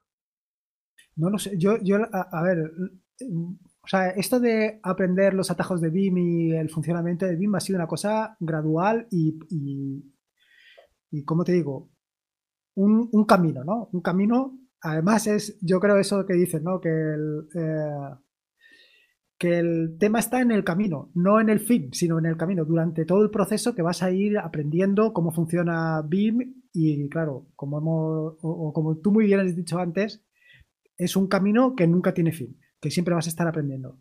[1.16, 1.58] No lo sé.
[1.58, 2.72] Yo, yo a ver,
[3.20, 7.60] o sea, esto de aprender los atajos de BIM y el funcionamiento de BIM ha
[7.60, 9.38] sido una cosa gradual y,
[11.10, 11.90] y, como te digo,
[12.74, 13.88] un, camino, ¿no?
[13.92, 16.80] Un camino, además es, yo creo eso que dices, ¿no?
[16.80, 18.14] Que el, eh,
[19.36, 22.64] que el tema está en el camino, no en el fin, sino en el camino,
[22.64, 27.78] durante todo el proceso que vas a ir aprendiendo cómo funciona BIM y claro, como,
[27.78, 30.22] hemos, o como tú muy bien has dicho antes,
[30.96, 33.98] es un camino que nunca tiene fin que siempre vas a estar aprendiendo.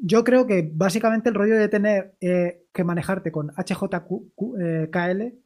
[0.00, 5.38] Yo creo que básicamente el rollo de tener eh, que manejarte con HJKL, eh,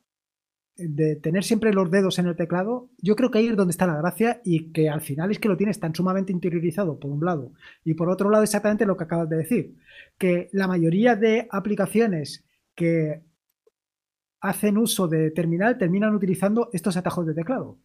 [0.79, 3.87] de tener siempre los dedos en el teclado, yo creo que ahí es donde está
[3.87, 7.25] la gracia y que al final es que lo tienes tan sumamente interiorizado, por un
[7.25, 9.75] lado, y por otro lado exactamente lo que acabas de decir,
[10.19, 12.45] que la mayoría de aplicaciones
[12.75, 13.23] que
[14.41, 17.78] hacen uso de terminal terminan utilizando estos atajos de teclado.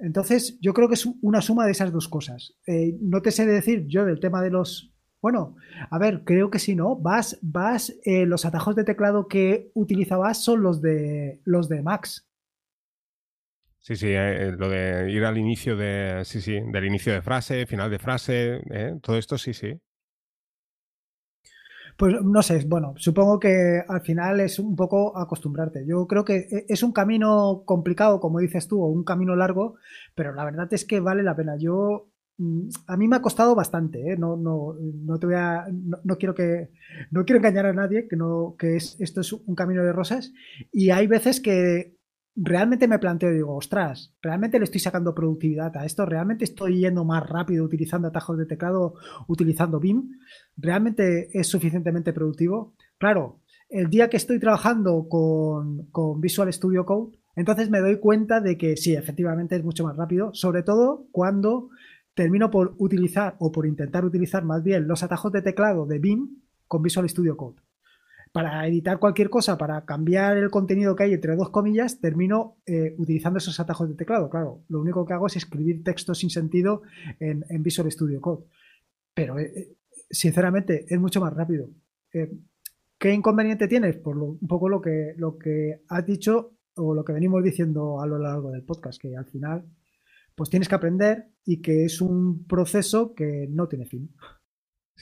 [0.00, 2.54] Entonces, yo creo que es una suma de esas dos cosas.
[2.66, 4.94] Eh, no te sé decir yo del tema de los.
[5.20, 5.56] Bueno,
[5.90, 6.96] a ver, creo que si no.
[6.96, 12.26] Vas, vas, eh, los atajos de teclado que utilizabas son los de los de Max.
[13.78, 16.22] Sí, sí, eh, lo de ir al inicio de.
[16.24, 18.60] Sí, sí, del inicio de frase, final de frase,
[19.02, 19.78] todo esto sí, sí.
[22.00, 25.84] Pues no sé, bueno, supongo que al final es un poco acostumbrarte.
[25.86, 29.74] Yo creo que e, es un camino complicado, como dices tú, o un camino largo,
[30.14, 31.58] pero la verdad es que vale la pena.
[31.58, 34.16] Yo mm, a mí me ha costado bastante, ¿eh?
[34.16, 36.70] no, no, no te voy a, no, quiero que,
[37.10, 40.32] no quiero engañar a nadie, que no, que es, esto es un camino de rosas,
[40.72, 41.98] y hay veces que
[42.36, 47.04] realmente me planteo, digo, ostras, realmente le estoy sacando productividad a esto, realmente estoy yendo
[47.04, 48.94] más rápido utilizando atajos de teclado,
[49.26, 50.18] utilizando BIM,
[50.56, 52.74] realmente es suficientemente productivo.
[52.98, 58.40] Claro, el día que estoy trabajando con, con Visual Studio Code, entonces me doy cuenta
[58.40, 61.70] de que sí, efectivamente es mucho más rápido, sobre todo cuando
[62.14, 66.42] termino por utilizar o por intentar utilizar más bien los atajos de teclado de BIM
[66.66, 67.56] con Visual Studio Code.
[68.32, 72.94] Para editar cualquier cosa, para cambiar el contenido que hay entre dos comillas, termino eh,
[72.96, 74.30] utilizando esos atajos de teclado.
[74.30, 76.82] Claro, lo único que hago es escribir texto sin sentido
[77.18, 78.44] en, Visual Studio Code.
[79.14, 79.76] Pero, eh, eh,
[80.08, 81.70] sinceramente, es mucho más rápido.
[82.10, 83.96] ¿Qué inconveniente tienes?
[83.96, 88.06] Por un poco lo que, lo que has dicho o lo que venimos diciendo a
[88.06, 89.64] lo largo del podcast, que al final
[90.34, 94.14] pues tienes que aprender y que es un proceso que no tiene fin.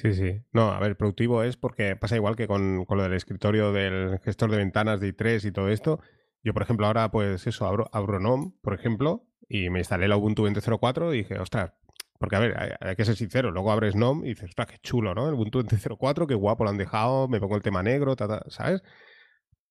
[0.01, 0.41] Sí, sí.
[0.53, 4.49] No, a ver, productivo es porque pasa igual que con, lo del escritorio del gestor
[4.49, 6.01] de ventanas de i3 y todo esto.
[6.45, 10.17] Yo, por ejemplo, ahora pues eso, abro, abro NOM, por ejemplo, y me instalé la
[10.17, 11.73] Ubuntu 20.04 y dije, ostras,
[12.17, 15.17] porque a ver, hay, que ser sincero, luego abres NOM y dices, ostras, qué chulo,
[15.17, 15.27] ¿no?
[15.27, 18.15] El Ubuntu 20.04, qué guapo lo han dejado, me pongo el tema negro,
[18.51, 18.85] ¿sabes?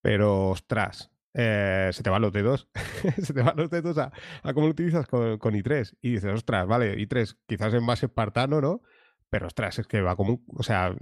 [0.01, 2.67] Pero, ostras, eh, se te van los dedos,
[3.23, 4.11] se te van los dedos a,
[4.53, 5.95] cómo lo utilizas con, i3.
[6.01, 8.82] Y dices, ostras, vale, i3 quizás es más espartano, ¿no?
[9.30, 10.95] Pero ostras, es que va como un, o sea,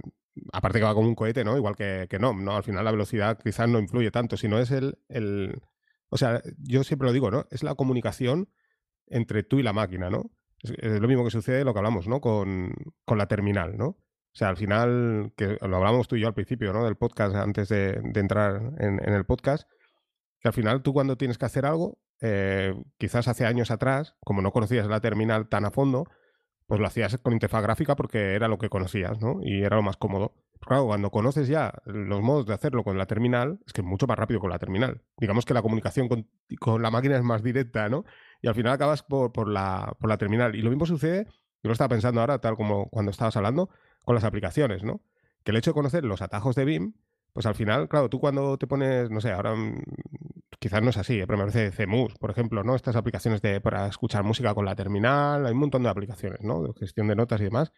[0.52, 1.56] aparte que va como un cohete, ¿no?
[1.56, 2.56] Igual que, que NOM, ¿no?
[2.56, 5.60] Al final la velocidad quizás no influye tanto, sino es el, el,
[6.08, 7.46] o sea, yo siempre lo digo, ¿no?
[7.50, 8.48] Es la comunicación
[9.06, 10.30] entre tú y la máquina, ¿no?
[10.62, 12.20] Es, lo mismo que sucede lo que hablamos, ¿no?
[12.20, 12.72] Con,
[13.04, 13.86] con, la terminal, ¿no?
[13.88, 16.84] O sea, al final, que lo hablamos tú y yo al principio, ¿no?
[16.84, 19.68] Del podcast, antes de, de entrar en, en, el podcast,
[20.40, 24.42] que al final tú cuando tienes que hacer algo, eh, quizás hace años atrás, como
[24.42, 26.04] no conocías la terminal tan a fondo,
[26.66, 29.38] pues lo hacías con interfaz gráfica porque era lo que conocías, ¿no?
[29.42, 30.34] Y era lo más cómodo.
[30.60, 34.06] claro, cuando conoces ya los modos de hacerlo con la terminal, es que es mucho
[34.06, 35.02] más rápido con la terminal.
[35.16, 38.04] Digamos que la comunicación con, la máquina es más directa, ¿no?
[38.42, 40.56] Y al final acabas por, por, la, por la terminal.
[40.56, 43.70] Y lo mismo sucede, yo lo estaba pensando ahora, tal como cuando estabas hablando,
[44.04, 45.00] con las aplicaciones, ¿no?
[45.44, 46.94] Que el hecho de conocer los atajos de BIM,
[47.32, 49.54] pues al final, claro, tú cuando te pones, no sé, ahora
[50.66, 51.26] quizás no es así, ¿eh?
[51.28, 52.74] pero me parece CMUS, por ejemplo, ¿no?
[52.74, 56.60] Estas aplicaciones de, para escuchar música con la terminal, hay un montón de aplicaciones, ¿no?
[56.60, 57.72] De gestión de notas y demás.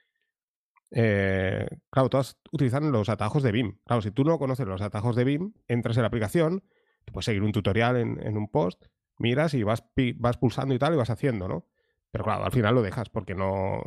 [0.90, 3.78] Eh, claro, todas utilizan los atajos de BIM.
[3.84, 6.64] Claro, si tú no conoces los atajos de BIM, entras en la aplicación,
[7.04, 8.86] te puedes seguir un tutorial en, un post,
[9.18, 9.84] miras y vas,
[10.16, 11.66] vas pulsando y tal y vas haciendo, ¿no?
[12.10, 13.82] Pero claro, al final lo dejas porque no,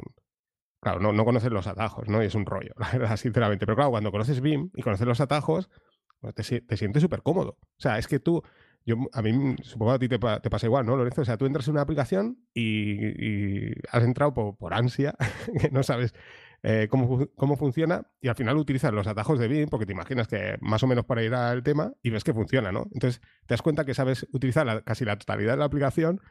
[0.80, 2.22] claro, no, no conoces los atajos, ¿no?
[2.22, 3.66] Y es un rollo, la verdad, sinceramente.
[3.66, 5.72] Pero claro, cuando conoces BIM y conoces los atajos,
[6.20, 7.58] pues te, te, sientes súper cómodo.
[7.62, 8.44] O sea, es que tú,
[8.86, 11.22] yo, a mí, supongo a ti te, pasa igual, ¿no, Lorenzo?
[11.22, 15.16] O sea, tú entras en una aplicación y, has entrado por, ansia,
[15.62, 16.14] que no sabes
[16.64, 20.28] eh, cómo, cómo, funciona, y al final utilizas los atajos de BIM, porque te imaginas
[20.28, 22.88] que más o menos para ir al tema, y ves que funciona, ¿no?
[22.94, 26.22] Entonces, te das cuenta que sabes utilizar casi la totalidad de la aplicación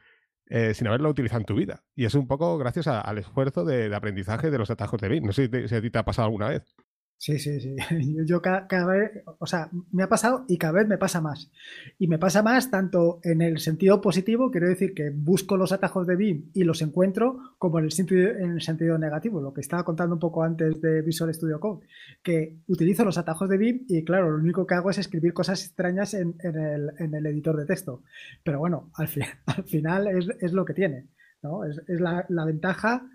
[0.52, 1.84] eh, sin haberlo utilizado en tu vida.
[1.94, 5.24] Y es un poco gracias al esfuerzo de, aprendizaje de los atajos de BIM.
[5.24, 6.74] No sé si a ti te ha pasado alguna vez.
[7.20, 7.76] Sí, sí, sí.
[8.26, 11.52] Yo cada, vez, o sea, me ha pasado y cada vez me pasa más.
[11.98, 16.06] Y me pasa más tanto en el sentido positivo, quiero decir que busco los atajos
[16.06, 19.60] de BIM y los encuentro, como en el sentido, en el sentido negativo, lo que
[19.60, 21.86] estaba contando un poco antes de Visual Studio Code,
[22.22, 25.62] que utilizo los atajos de BIM y claro, lo único que hago es escribir cosas
[25.62, 28.02] extrañas en, el, editor de texto.
[28.42, 29.10] Pero bueno, al,
[29.44, 30.06] al final
[30.40, 31.08] es, lo que tiene,
[31.42, 31.66] ¿no?
[31.66, 33.06] Es, la, ventaja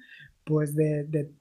[0.43, 1.31] pues de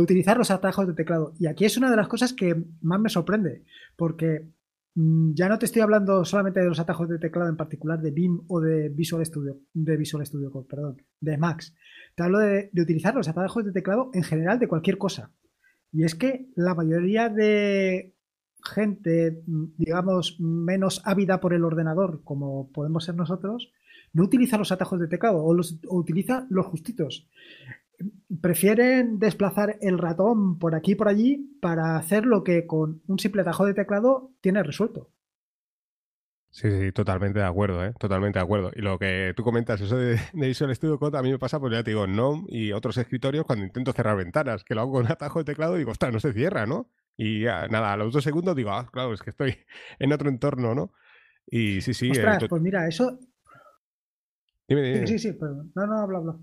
[0.00, 1.34] utilizar los atajos de teclado.
[1.38, 3.64] Y aquí es una de las cosas que más me sorprende,
[3.96, 4.48] porque
[4.94, 8.10] mm, ya no te estoy hablando solamente de los atajos de teclado en particular de
[8.10, 11.74] BIM o de Visual Studio, de Visual Studio Code, perdón, de Max.
[12.14, 15.32] Te hablo de, utilizar los atajos de teclado en general de cualquier cosa.
[15.92, 18.14] Y es que la mayoría de
[18.62, 23.72] gente, mm, digamos, menos ávida por el ordenador, como podemos ser nosotros,
[24.12, 27.28] no utiliza los atajos de teclado o, los, o utiliza los justitos
[28.40, 33.18] prefieren desplazar el ratón por aquí y por allí para hacer lo que con un
[33.18, 35.10] simple atajo de teclado tiene resuelto.
[36.50, 37.92] Sí, sí, totalmente de acuerdo, ¿eh?
[37.98, 38.70] totalmente de acuerdo.
[38.74, 41.70] Y lo que tú comentas, eso de, Visual Studio Code, a mí me pasa, pues
[41.70, 45.06] ya te digo, no y otros escritorios cuando intento cerrar ventanas, que lo hago con
[45.12, 46.90] atajo de teclado y digo, ostras, no se cierra, ¿no?
[47.14, 49.54] Y ya, nada, a los dos segundos digo, ah, claro, es que estoy
[49.98, 50.92] en otro entorno, ¿no?
[51.46, 52.06] Y sí, sí.
[52.06, 53.18] Eh, ostras, pues mira, eso...
[54.66, 55.06] Dime, dime.
[55.06, 56.36] Sí, sí, sí, pero no, no, habla, habla.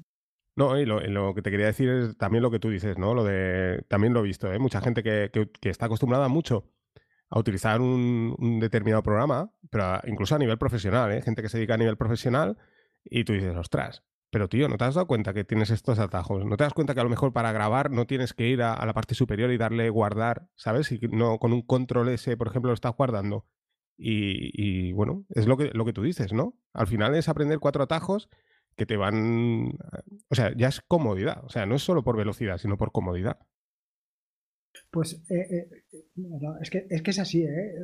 [0.55, 3.15] No, y lo, que te quería decir es también lo que tú dices, ¿no?
[3.15, 4.59] Lo de, también lo he visto, ¿eh?
[4.59, 5.31] Mucha gente que,
[5.61, 6.69] está acostumbrada mucho
[7.29, 11.21] a utilizar un, determinado programa, pero incluso a nivel profesional, ¿eh?
[11.23, 12.57] Gente que se dedica a nivel profesional
[13.03, 16.45] y tú dices, ostras, pero tío, ¿no te has dado cuenta que tienes estos atajos?
[16.45, 18.73] ¿No te das cuenta que a lo mejor para grabar no tienes que ir a,
[18.73, 20.91] a la parte superior y darle guardar, ¿sabes?
[20.91, 23.47] Y no con un control S, por ejemplo, lo estás guardando
[23.97, 26.55] Y, bueno, es lo que, lo que tú dices, ¿no?
[26.73, 28.29] Al final es aprender cuatro atajos
[28.76, 29.78] que te van...
[30.30, 31.43] O sea, ya es comodidad.
[31.45, 33.38] O sea, no es solo por velocidad, sino por comodidad.
[34.91, 36.05] Pues eh, eh,
[36.61, 37.76] es, que, es que es así, ¿eh?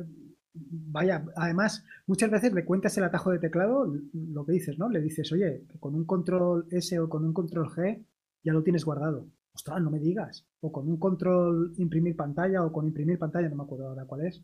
[0.52, 4.88] Vaya, además, muchas veces le cuentas el atajo de teclado, lo que dices, ¿no?
[4.88, 8.04] Le dices, oye, con un control S o con un control G
[8.42, 9.28] ya lo tienes guardado.
[9.52, 10.46] Ostras, no me digas.
[10.60, 14.26] O con un control imprimir pantalla o con imprimir pantalla, no me acuerdo ahora cuál
[14.26, 14.42] es.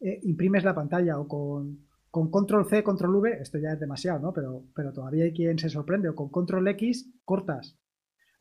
[0.00, 4.20] Eh, imprimes la pantalla o con, con control C, control V, esto ya es demasiado,
[4.20, 4.32] ¿no?
[4.32, 6.10] Pero, pero todavía hay quien se sorprende.
[6.10, 7.76] O con control X, cortas.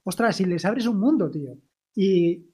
[0.04, 1.58] Ostras, si les abres un mundo, tío.
[1.96, 2.52] Y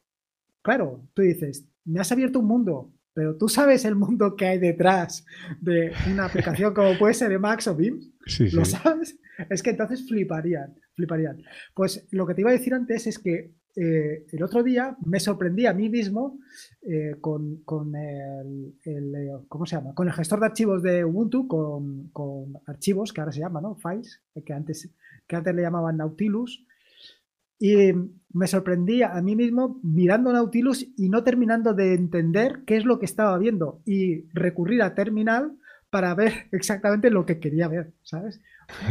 [0.61, 4.59] claro, tú dices, me has abierto un mundo, pero tú sabes el mundo que hay
[4.59, 5.25] detrás
[5.59, 7.99] de una aplicación como puede ser Emacs o BIM.
[8.25, 9.19] Sí, ¿Lo sabes?
[9.49, 11.43] Es que entonces fliparían, fliparían.
[11.73, 15.21] Pues lo que te iba a decir antes es que eh, el otro día me
[15.21, 16.39] sorprendí a mí mismo
[16.81, 17.63] eh, con,
[17.95, 19.93] el, eh, ¿cómo se llama?
[19.93, 23.75] Con el gestor de archivos de Ubuntu, con, con, archivos, que ahora se llama, ¿no?
[23.75, 24.93] Files, que antes,
[25.25, 26.65] que antes le llamaban Nautilus.
[27.57, 27.91] Y
[28.33, 32.99] me sorprendía a mí mismo mirando Nautilus y no terminando de entender qué es lo
[32.99, 35.57] que estaba viendo y recurrir a terminal
[35.89, 38.41] para ver exactamente lo que quería ver, ¿sabes?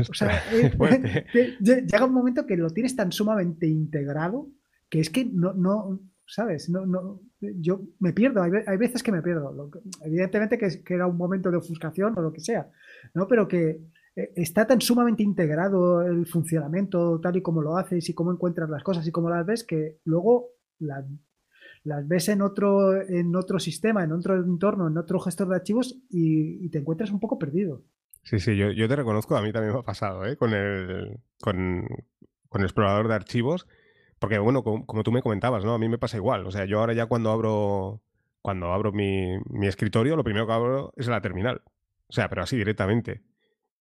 [0.09, 0.43] O sea,
[1.61, 4.49] llega un momento que lo tienes tan sumamente integrado
[4.89, 6.69] que es que no, no ¿sabes?
[6.69, 9.71] No, no, yo me pierdo, hay, veces que me pierdo.
[10.03, 12.71] Evidentemente que, que, era un momento de ofuscación o lo que sea,
[13.15, 13.27] ¿no?
[13.27, 13.81] Pero que,
[14.19, 18.69] eh, está tan sumamente integrado el funcionamiento tal y como lo haces y cómo encuentras
[18.69, 20.49] las cosas y cómo las ves que luego
[20.81, 21.05] las,
[22.09, 26.69] ves en otro, en otro sistema, en otro entorno, en otro gestor de archivos y,
[26.71, 27.85] te encuentras un poco perdido.
[28.25, 30.37] Sí, sí, yo, te reconozco, a mí también me ha pasado ¿eh?
[30.37, 31.87] con, el, con,
[32.55, 33.69] el explorador de archivos,
[34.19, 35.75] porque bueno, como, tú me comentabas, ¿no?
[35.75, 38.03] A mí me pasa igual, o sea, yo ahora ya cuando abro,
[38.43, 41.63] cuando abro mi, mi escritorio, lo primero que abro es la terminal,
[42.09, 43.23] o sea, pero así directamente.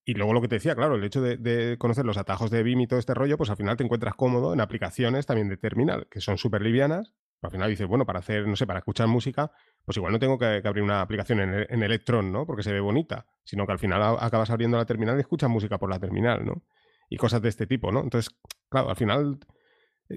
[0.08, 2.80] Y luego lo que te decía, claro, el hecho de, conocer los atajos de BIM
[2.80, 6.08] y todo este rollo, pues al final te encuentras cómodo en aplicaciones también de terminal,
[6.10, 7.14] que son súper livianas.
[7.42, 9.52] Al final dices, bueno, para hacer, no sé, para escuchar música,
[9.84, 12.46] pues igual no tengo que, abrir una aplicación en, en, Electron, ¿no?
[12.46, 15.78] Porque se ve bonita, sino que al final acabas abriendo la terminal y escuchas música
[15.78, 16.64] por la terminal, ¿no?
[17.10, 18.00] Y cosas de este tipo, ¿no?
[18.00, 18.34] Entonces,
[18.70, 19.40] claro, al final,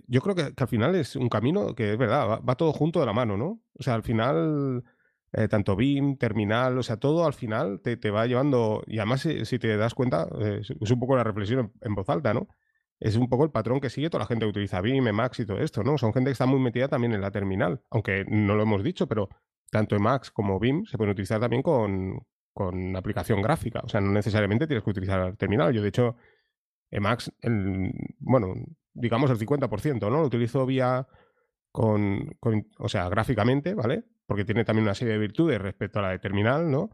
[0.06, 3.06] yo creo que, al final es un camino que es verdad, va todo junto de
[3.06, 3.62] la mano, ¿no?
[3.74, 4.84] O sea, al final
[5.32, 9.20] eh, tanto BIM, terminal, o sea, todo al final te, te va llevando, y además
[9.20, 12.48] si, te das cuenta, eh, es un poco la reflexión en, voz alta, ¿no?
[12.98, 15.46] Es un poco el patrón que sigue toda la gente que utiliza BIM, Emacs y
[15.46, 15.98] todo esto, ¿no?
[15.98, 19.06] Son gente que está muy metida también en la terminal, aunque no lo hemos dicho,
[19.06, 19.28] pero
[19.70, 24.10] tanto Emacs como BIM se pueden utilizar también con, con aplicación gráfica, o sea, no
[24.10, 25.72] necesariamente tienes que utilizar terminal.
[25.72, 26.16] Yo, de hecho,
[26.90, 28.54] Emacs, el, bueno,
[28.92, 30.10] digamos el 50%, ¿no?
[30.10, 31.06] Lo utilizo vía
[31.72, 34.04] con, con, o sea, gráficamente, ¿vale?
[34.30, 36.90] porque tiene también una serie de virtudes respecto a la de terminal, ¿no?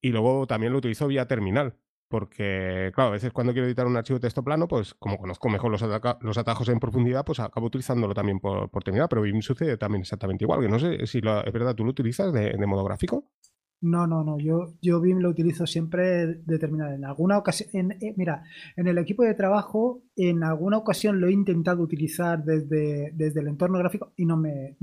[0.00, 1.76] Y luego también lo utilizo vía terminal,
[2.08, 5.50] porque, claro, a veces cuando quiero editar un archivo de texto plano, pues como conozco
[5.50, 5.84] mejor los,
[6.22, 10.44] los atajos en profundidad, pues acabo utilizándolo también por, terminal, pero BIM sucede también exactamente
[10.44, 13.30] igual, que no sé si es verdad, ¿tú lo utilizas de, modo gráfico?
[13.80, 14.38] No, no, no.
[14.38, 16.94] Yo, yo BIM lo utilizo siempre de terminal.
[16.94, 18.42] En alguna ocasión, eh, mira,
[18.76, 23.48] en el equipo de trabajo, en alguna ocasión lo he intentado utilizar desde, desde el
[23.48, 24.76] entorno gráfico y no me,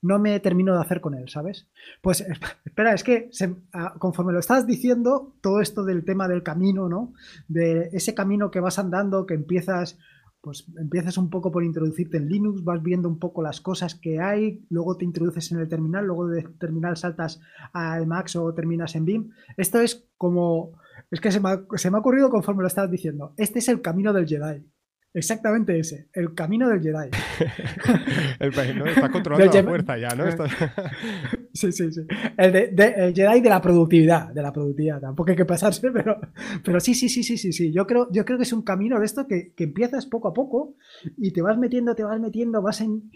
[0.00, 1.68] no me termino de hacer con él, ¿sabes?
[2.00, 2.24] Pues
[2.64, 3.28] espera, es que
[3.74, 7.12] ah, conforme lo estás diciendo, todo esto del tema del camino, ¿no?
[7.48, 9.98] De ese camino que vas andando, que empiezas,
[10.46, 14.20] pues empiezas un poco por introducirte en Linux, vas viendo un poco las cosas que
[14.20, 17.40] hay, luego te introduces en el terminal, luego de terminal saltas
[17.72, 19.30] a Emacs o terminas en BIM.
[19.56, 20.78] Esto es como,
[21.10, 23.34] es que se me se me ha ocurrido conforme lo estás diciendo.
[23.36, 24.64] Este es el camino del Jedi.
[25.12, 27.10] Exactamente ese, el camino del Jedi.
[28.38, 28.86] el, ¿no?
[28.86, 30.26] Está controlando la fuerza ya, ¿no?
[31.56, 32.00] sí, sí, sí.
[32.36, 35.00] El, de, Jedi de la productividad, de la productividad.
[35.00, 36.20] Tampoco hay que pasarse, pero,
[36.64, 37.72] pero sí, sí, sí, sí, sí, sí.
[37.72, 40.34] Yo creo, yo creo que es un camino de esto que, que empiezas poco a
[40.34, 40.76] poco
[41.16, 43.10] y te vas metiendo, te vas metiendo, vas en...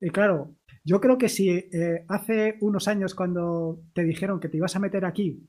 [0.00, 4.56] Y claro, yo creo que si eh, hace unos años cuando te dijeron que te
[4.56, 5.46] ibas a meter aquí,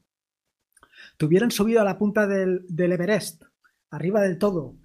[1.18, 3.44] te hubieran subido a la punta del, del Everest,
[3.90, 4.78] arriba del todo,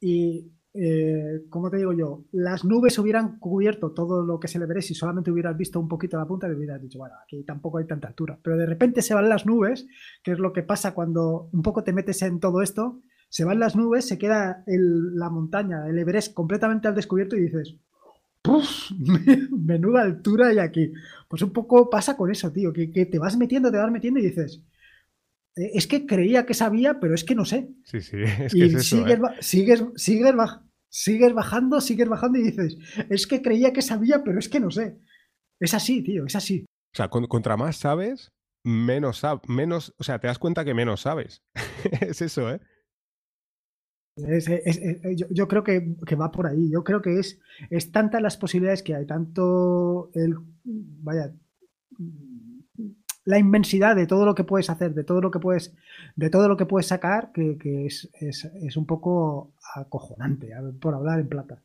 [0.00, 2.24] y eh, ¿cómo te digo yo?
[2.32, 5.88] Las nubes hubieran cubierto todo lo que se le veré si solamente hubieras visto un
[5.88, 8.38] poquito la punta, te hubieras dicho, bueno, aquí tampoco hay tanta altura.
[8.42, 9.86] Pero de repente se van las nubes,
[10.22, 13.58] que es lo que pasa cuando un poco te metes en todo esto, se van
[13.58, 17.76] las nubes, se queda la montaña, el Everest completamente al descubierto y dices,
[18.42, 18.90] ¡Puf!
[19.50, 20.92] Menuda altura hay aquí.
[21.28, 24.20] Pues un poco pasa con eso, tío, que, que te vas metiendo, te vas metiendo
[24.20, 24.62] y dices,
[25.54, 27.68] es que creía que sabía, pero es que no sé.
[27.84, 29.22] Sí, sí, es que y es sigues, ¿eh?
[29.40, 29.84] sigues,
[30.88, 32.78] sigues, bajando, sigues bajando y dices,
[33.08, 34.98] es que creía que sabía, pero es que no sé.
[35.60, 36.64] Es así, tío, es así.
[36.92, 38.32] O sea, contra más sabes,
[38.64, 41.42] menos, menos, o sea, te das cuenta que menos sabes.
[42.00, 42.60] es eso, ¿eh?
[45.30, 46.70] yo, creo que, va por ahí.
[46.70, 47.40] Yo creo que es,
[47.70, 51.32] es tantas las posibilidades que hay, tanto el, vaya,
[53.24, 55.74] la inmensidad de todo lo que puedes hacer, de todo lo que puedes,
[56.16, 60.50] de todo lo que puedes sacar, que, es, es, un poco acojonante,
[60.80, 61.62] por hablar en plata.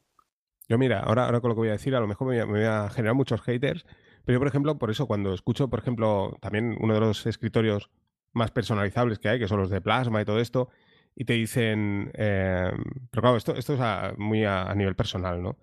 [0.68, 2.64] Yo mira, ahora, ahora con lo que voy a decir, a lo mejor me voy
[2.64, 3.86] a, generar muchos haters,
[4.26, 7.92] pero yo, por ejemplo, por eso cuando escucho, por ejemplo, también uno de los escritorios
[8.34, 10.70] más personalizables que hay, que son los de plasma y todo esto,
[11.16, 12.72] y te dicen, eh,
[13.12, 15.58] pero claro, esto, esto es muy a, nivel personal, ¿no?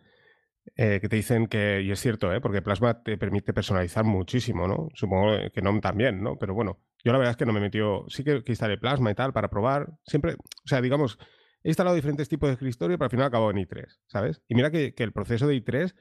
[0.76, 2.40] Eh, que te dicen que, y es cierto, ¿eh?
[2.40, 4.88] porque Plasma te permite personalizar muchísimo, ¿no?
[4.94, 6.38] Supongo que NOM también, ¿no?
[6.38, 8.78] Pero bueno, yo la verdad es que no me he metido, sí que, que instalé
[8.78, 11.18] Plasma y tal para probar, siempre, o sea, digamos,
[11.64, 14.42] he instalado diferentes tipos de escritorio, pero al final acabo en i3, ¿sabes?
[14.48, 15.94] Y mira que, que el proceso de i3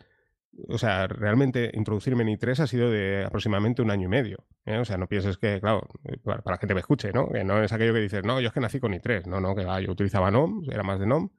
[0.68, 4.46] o sea, realmente introducirme en i3 ha sido de aproximadamente un año y medio.
[4.66, 4.78] ¿eh?
[4.78, 5.88] O sea, no pienses que, claro,
[6.24, 7.30] para, la gente me escuche, ¿no?
[7.30, 9.26] Que no es aquello que dices, no, yo es que nací con i3.
[9.26, 11.30] No, no, que va, yo utilizaba NOM, era más de NOM.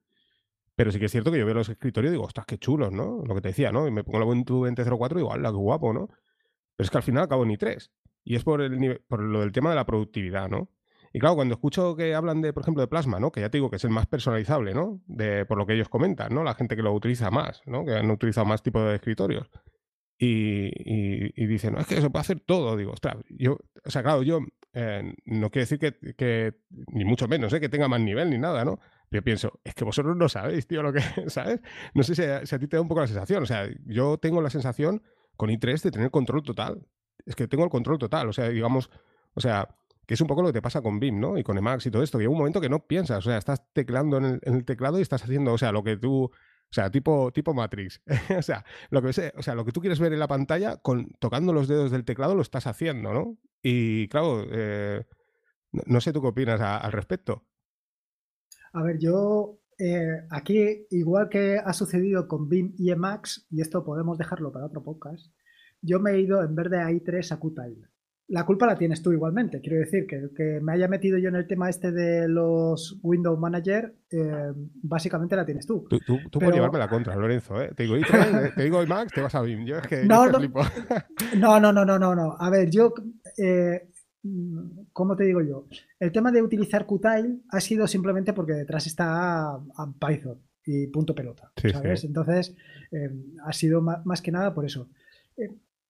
[0.75, 2.93] Pero sí que es cierto que yo veo los escritorios y digo, ostras, qué chulos,
[2.93, 3.23] ¿no?
[3.27, 3.87] Lo que te decía, ¿no?
[3.87, 6.09] Y me pongo la Ubuntu 20.04 y digo, ¡hala, qué guapo, ¿no?
[6.77, 7.91] Pero es que al final acabo en i3.
[8.25, 10.71] Y es por, el, por lo del tema de la productividad, ¿no?
[11.13, 13.31] Y claro, cuando escucho que hablan de, por ejemplo, de plasma, ¿no?
[13.31, 15.03] Que ya te digo que es el más personalizable, ¿no?
[15.07, 16.43] De, por lo que ellos comentan, ¿no?
[16.43, 17.85] La gente que lo utiliza más, ¿no?
[17.85, 19.51] Que han utilizado más tipos de escritorios.
[20.19, 20.71] Y,
[21.35, 22.77] y, dicen, no, es que se puede hacer todo.
[22.77, 24.41] Digo, ostras, yo, o sea, claro, yo
[24.73, 26.55] eh, no quiero decir que, que,
[26.93, 27.61] ni mucho menos, ¿eh?
[27.61, 28.79] que tenga más nivel ni nada, ¿no?
[29.13, 31.61] Yo pienso, es que vosotros no sabéis, tío, lo que, ¿sabes?
[31.95, 33.43] No sé si a, si a ti te da un poco la sensación.
[33.43, 35.03] O sea, yo tengo la sensación
[35.37, 36.87] con i3 de tener control total.
[37.27, 38.29] Es que tengo el control total.
[38.29, 38.91] O sea, digamos,
[39.35, 41.39] o sea, que es un poco lo que te pasa con BIM, ¿no?
[41.39, 43.39] Y con Emacs y todo esto, que hay un momento que no piensas, o sea,
[43.39, 46.31] estás teclando en el, teclado y estás haciendo, o sea, lo que tú, o
[46.71, 48.03] sea, tipo, tipo Matrix,
[48.39, 51.13] o sea, lo que, o sea, lo que tú quieres ver en la pantalla, con,
[51.21, 53.39] tocando los dedos del teclado lo estás haciendo, ¿no?
[53.63, 55.05] Y claro, eh,
[55.71, 57.45] no, sé tú qué opinas al respecto.
[58.73, 63.85] A ver, yo eh, aquí, igual que ha sucedido con BIM y Emacs, y esto
[63.85, 65.33] podemos dejarlo para otro podcast,
[65.81, 67.93] yo me he ido en vez de i3 a Qtile
[68.33, 69.61] la culpa la tienes tú igualmente.
[69.61, 73.39] Quiero decir que que me haya metido yo en el tema este de los Windows
[73.39, 74.53] Manager, eh,
[74.83, 75.87] básicamente la tienes tú.
[75.89, 75.99] Tú,
[76.31, 77.61] tú, puedes llevarme la contra, Lorenzo.
[77.61, 77.73] ¿eh?
[77.77, 77.97] Te digo,
[78.57, 79.67] te digo Max, te vas a BIM.
[79.67, 82.95] Yo es que no, no, no, no, no, no, no, A ver, yo,
[83.37, 83.91] eh,
[84.93, 85.67] ¿cómo te digo yo?
[85.99, 89.59] El tema de utilizar Qtile ha sido simplemente porque detrás está
[89.99, 92.05] Python y punto pelota, ¿sabes?
[92.05, 92.55] Entonces,
[92.93, 93.11] eh,
[93.45, 94.89] ha sido más, que nada por eso.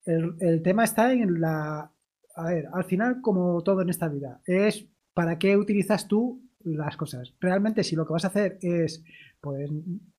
[0.05, 1.93] El, el, tema está en la
[2.35, 6.97] a ver, al final, como todo en esta vida, es para qué utilizas tú las
[6.97, 7.35] cosas.
[7.41, 9.05] Realmente, si lo que vas a hacer es
[9.41, 9.69] pues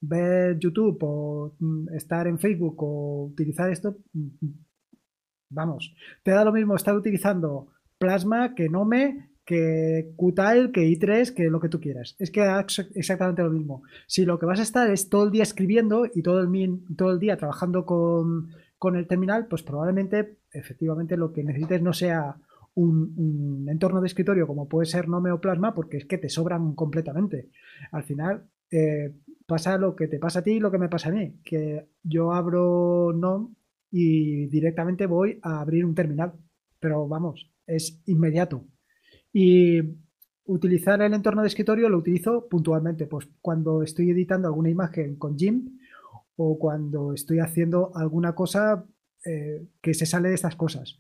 [0.02, 4.48] ver YouTube o mm, estar en Facebook o utilizar esto, mm,
[5.50, 11.50] vamos, te da lo mismo estar utilizando Plasma que Nome, que Qtile, que i3, que
[11.50, 12.16] lo que tú quieras.
[12.20, 12.66] Es que da
[12.96, 13.84] exactamente lo mismo.
[14.08, 17.12] Si lo que vas a estar es todo el día escribiendo y todo el, todo
[17.12, 22.38] el día trabajando con, con el terminal, pues probablemente efectivamente lo que necesites no sea
[22.76, 26.74] un, entorno de escritorio como puede ser Nome o Plasma, porque es que te sobran
[26.76, 27.50] completamente.
[27.92, 29.14] Al final eh,
[29.46, 31.86] pasa lo que te pasa a ti y lo que me pasa a mí, que
[32.04, 33.50] yo abro Nome
[33.92, 36.34] y directamente voy a abrir un terminal,
[36.84, 38.66] pero vamos, es inmediato.
[39.32, 39.80] Y
[40.44, 45.38] utilizar el entorno de escritorio lo utilizo puntualmente, pues cuando estoy editando alguna imagen con
[45.38, 45.70] GIMP
[46.36, 48.86] o cuando estoy haciendo alguna cosa
[49.24, 51.00] eh, que se sale de estas cosas,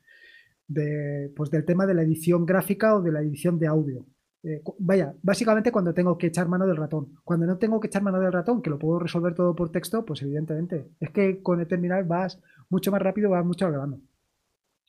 [0.69, 4.05] de, pues del tema de la edición gráfica o de la edición de audio.
[4.41, 7.15] Eh, vaya, básicamente cuando tengo que echar mano del ratón.
[7.25, 10.05] Cuando no tengo que echar mano del ratón, que lo puedo resolver todo por texto,
[10.05, 10.91] pues evidentemente.
[11.01, 13.99] Es que con el terminal vas mucho más rápido, vas mucho grabando.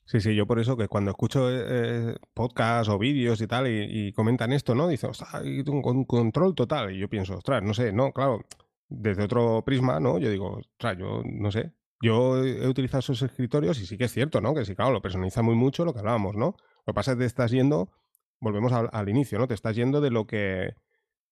[0.06, 4.12] Sí, sí, yo por eso que cuando escucho eh, podcasts o vídeos y tal y,
[4.12, 4.86] comentan esto, ¿no?
[4.86, 6.92] Dicen, ostras, hay un control total.
[6.92, 8.44] Y yo pienso, ostras, no sé, no, claro,
[8.88, 10.18] desde otro prisma, ¿no?
[10.18, 11.72] Yo digo, ostras, yo no sé.
[12.02, 14.54] Yo he utilizado esos escritorios y sí que es cierto, ¿no?
[14.54, 16.56] Que sí, claro, lo personaliza muy mucho lo que hablábamos, ¿no?
[16.86, 17.90] Lo que pasa es que te estás yendo,
[18.40, 19.48] volvemos al, inicio, ¿no?
[19.48, 20.74] Te estás yendo de lo que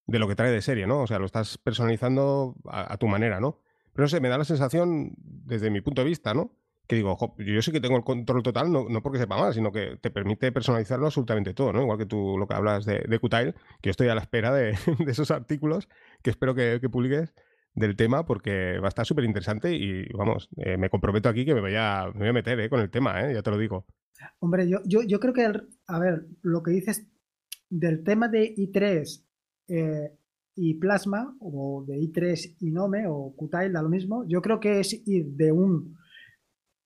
[0.05, 1.01] de lo que trae de serie, ¿no?
[1.01, 3.59] O sea, lo estás personalizando a, tu manera, ¿no?
[3.93, 6.51] Pero no sé, me da la sensación, desde mi punto de vista, ¿no?
[6.87, 9.71] Que digo, yo sí que tengo el control total, no, no, porque sepa más, sino
[9.71, 11.81] que te permite personalizarlo absolutamente todo, ¿no?
[11.81, 14.53] Igual que tú lo que hablas de, de Qtile, que yo estoy a la espera
[14.53, 14.75] de,
[15.07, 15.87] esos artículos
[16.21, 17.33] que espero que, que publiques
[17.75, 21.55] del tema porque va a estar súper interesante y vamos, eh, me comprometo aquí que
[21.55, 23.57] me voy a, me voy a meter eh, con el tema, eh, ya te lo
[23.57, 23.85] digo.
[24.39, 25.51] Hombre, yo, yo, yo creo que,
[25.87, 27.07] a ver, lo que dices
[27.69, 29.25] del tema de i3
[30.55, 34.79] y Plasma, o de i3 y Nome, o Qtile, da lo mismo, yo creo que
[34.79, 35.97] es ir de un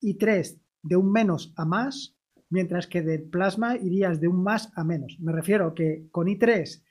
[0.02, 2.16] i3 de un menos a más,
[2.50, 5.18] mientras que de Plasma irías de un más a menos.
[5.20, 6.84] Me refiero que con i3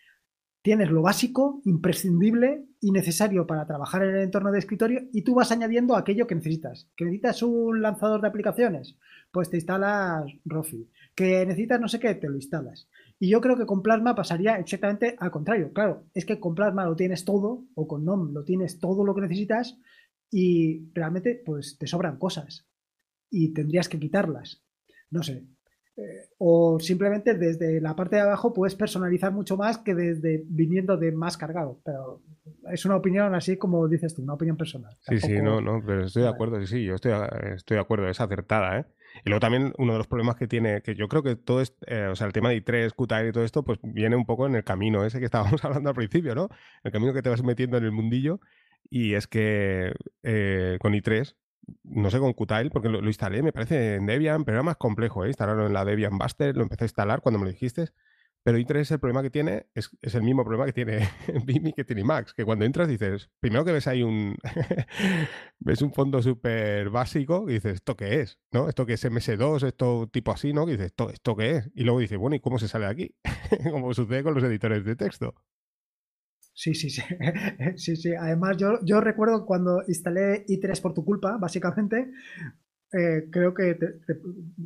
[0.62, 5.34] tienes lo básico, imprescindible y necesario para trabajar en el entorno de escritorio y tú
[5.34, 6.90] vas añadiendo aquello que necesitas.
[6.96, 8.98] ¿Que necesitas un lanzador de aplicaciones?
[9.30, 10.90] Pues te instalas Rofi.
[11.14, 12.16] ¿Que necesitas no sé qué?
[12.16, 12.88] Te lo instalas.
[13.18, 15.72] Y yo creo que con Plasma pasaría exactamente al contrario.
[15.72, 19.14] Claro, es que con Plasma lo tienes todo, o con NOM lo tienes todo lo
[19.14, 19.78] que necesitas,
[20.30, 22.66] y realmente pues te sobran cosas.
[23.36, 24.62] Y tendrías que quitarlas.
[25.10, 25.44] No sé.
[25.98, 30.96] Eh, o simplemente desde la parte de abajo puedes personalizar mucho más que desde viniendo
[30.96, 31.80] de más cargado.
[31.84, 32.22] Pero
[32.72, 34.96] es una opinión así como dices tú, una opinión personal.
[35.02, 37.12] Sí, sí, no, no, pero estoy de acuerdo, sí, sí, yo estoy,
[37.54, 38.86] estoy de acuerdo, es acertada, ¿eh?
[39.24, 41.74] Y luego también uno de los problemas que tiene, que yo creo que todo es,
[41.86, 44.46] eh, o sea, el tema de i3, Qtile y todo esto, pues viene un poco
[44.46, 46.48] en el camino ese que estábamos hablando al principio, ¿no?
[46.84, 48.40] El camino que te vas metiendo en el mundillo.
[48.88, 51.34] Y es que eh, con i3,
[51.84, 55.24] no sé con Qtile, porque lo, instalé, me parece en Debian, pero era más complejo,
[55.24, 55.28] ¿eh?
[55.28, 57.90] Instalarlo en la Debian Buster, lo empecé a instalar cuando me lo dijiste.
[58.46, 61.08] Pero i3 el problema que tiene es, el mismo problema que tiene
[61.44, 64.36] Vim y que tiene Max, que cuando entras dices, primero que ves ahí un
[65.58, 68.38] ves un fondo súper básico y dices, ¿esto qué es?
[68.52, 68.68] ¿No?
[68.68, 69.66] ¿Esto que es MS2?
[69.66, 70.52] ¿Esto tipo así?
[70.52, 70.68] ¿No?
[70.68, 71.70] Y dices, ¿esto, ¿esto qué es?
[71.74, 73.14] Y luego dices, bueno, ¿y cómo se sale de aquí?
[73.72, 75.34] Como sucede con los editores de texto.
[76.56, 77.02] Sí, sí, sí.
[77.76, 78.14] sí, sí.
[78.14, 82.10] Además, yo, yo recuerdo cuando instalé i3 por tu culpa, básicamente,
[82.94, 83.78] eh, creo que,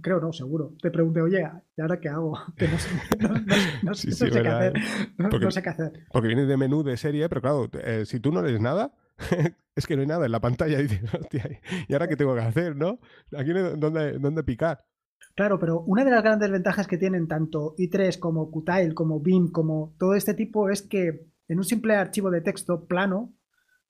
[0.01, 1.45] creo no, seguro, te pregunté, oye,
[1.77, 2.39] ¿y ahora qué hago?
[2.57, 2.91] Que no sé,
[3.83, 4.73] no, sé qué hacer.
[5.19, 6.07] no sé qué hacer.
[6.13, 8.95] Porque viene de menú de serie, pero claro, eh, si tú no lees nada,
[9.75, 12.37] es que no hay nada en la pantalla y dices, hostia, ¿y ahora qué tengo
[12.37, 13.01] que hacer, no?
[13.37, 14.85] Aquí dónde, dónde picar.
[15.35, 19.51] Claro, pero una de las grandes ventajas que tienen tanto i3 como Qtile, como Vim,
[19.51, 23.35] como todo este tipo es que en un simple archivo de texto plano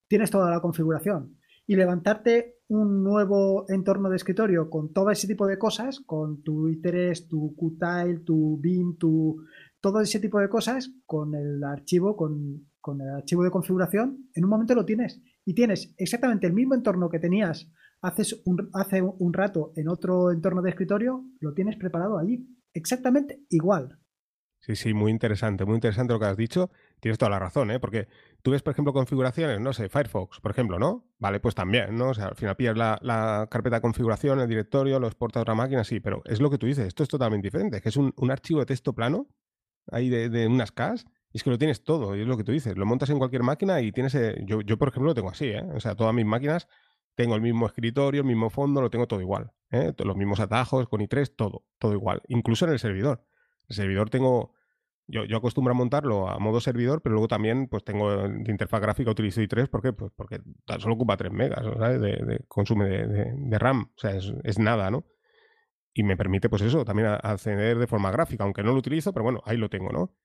[0.07, 1.37] tienes toda la configuración
[1.67, 6.69] y levantarte un nuevo entorno de escritorio con todo ese tipo de cosas, con tu
[6.69, 9.43] i3, tu Qtile, tu Vim, tu
[9.79, 12.67] todo ese tipo de cosas, con el archivo, con,
[12.99, 15.21] el archivo de configuración, en un momento lo tienes.
[15.45, 20.31] Y tienes exactamente el mismo entorno que tenías hace un, hace un rato en otro
[20.31, 22.47] entorno de escritorio, lo tienes preparado allí.
[22.73, 23.99] Exactamente igual.
[24.61, 26.69] Sí, sí, muy interesante, muy interesante lo que has dicho.
[27.01, 27.79] Tienes toda la razón, ¿eh?
[27.79, 28.07] Porque
[28.43, 31.03] tú ves, por ejemplo, configuraciones, no sé, Firefox, por ejemplo, ¿no?
[31.17, 32.09] Vale, pues también, ¿no?
[32.09, 35.55] O sea, al final pillas la, carpeta de configuración, el directorio, lo exportas a otra
[35.55, 38.13] máquina, sí, pero es lo que tú dices, esto es totalmente diferente, que es un,
[38.29, 39.27] archivo de texto plano,
[39.91, 42.51] ahí de, unas CAS, y es que lo tienes todo, y es lo que tú
[42.51, 45.31] dices, lo montas en cualquier máquina y tienes, eh, yo, yo por ejemplo lo tengo
[45.31, 45.63] así, ¿eh?
[45.73, 46.67] O sea, todas mis máquinas
[47.15, 49.91] tengo el mismo escritorio, el mismo fondo, lo tengo todo igual, ¿eh?
[49.97, 53.25] Los mismos atajos con i3, todo, todo igual, incluso en el servidor.
[53.69, 54.53] El servidor tengo
[55.07, 58.81] yo, yo, acostumbro a montarlo a modo servidor, pero luego también pues tengo de interfaz
[58.81, 59.93] gráfica utilizo i3 ¿por qué?
[59.93, 60.41] Pues porque
[60.79, 61.63] solo ocupa 3 megas.
[61.63, 63.91] De, de de, RAM.
[63.95, 65.05] O sea, es, nada, ¿no?
[65.93, 69.23] Y me permite, pues eso, también acceder de forma gráfica, aunque no lo utilizo, pero
[69.23, 70.15] bueno, ahí lo tengo, ¿no?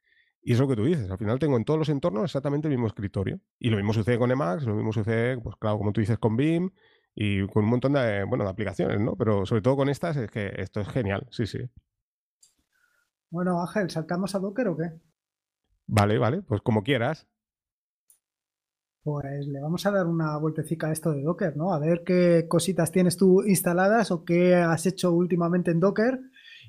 [0.41, 2.75] Y es lo que tú dices, al final tengo en todos los entornos exactamente el
[2.75, 3.41] mismo escritorio.
[3.59, 6.37] Y lo mismo sucede con Emacs, lo mismo sucede, pues claro, como tú dices, con
[6.37, 6.71] BIM
[7.17, 9.17] y con un montón de, bueno, de aplicaciones, ¿no?
[9.17, 11.59] Pero sobre todo con estas es que esto es genial, sí, sí.
[13.37, 14.93] Bueno, Ángel, ¿saltamos a Docker o qué?
[15.87, 17.29] Vale, vale, pues como quieras.
[19.03, 21.75] Pues le vamos a dar una vueltecita a esto de Docker, ¿no?
[21.75, 26.19] A ver qué cositas tienes tú instaladas o qué has hecho últimamente en Docker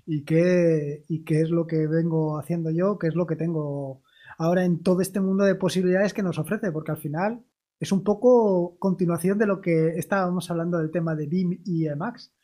[0.06, 4.04] y qué, y qué es lo que vengo haciendo yo, qué es lo que tengo
[4.38, 7.46] ahora en todo este mundo de posibilidades que nos ofrece, porque al final
[7.80, 12.34] es un poco continuación de lo que estábamos hablando del tema de BIM y Emacs.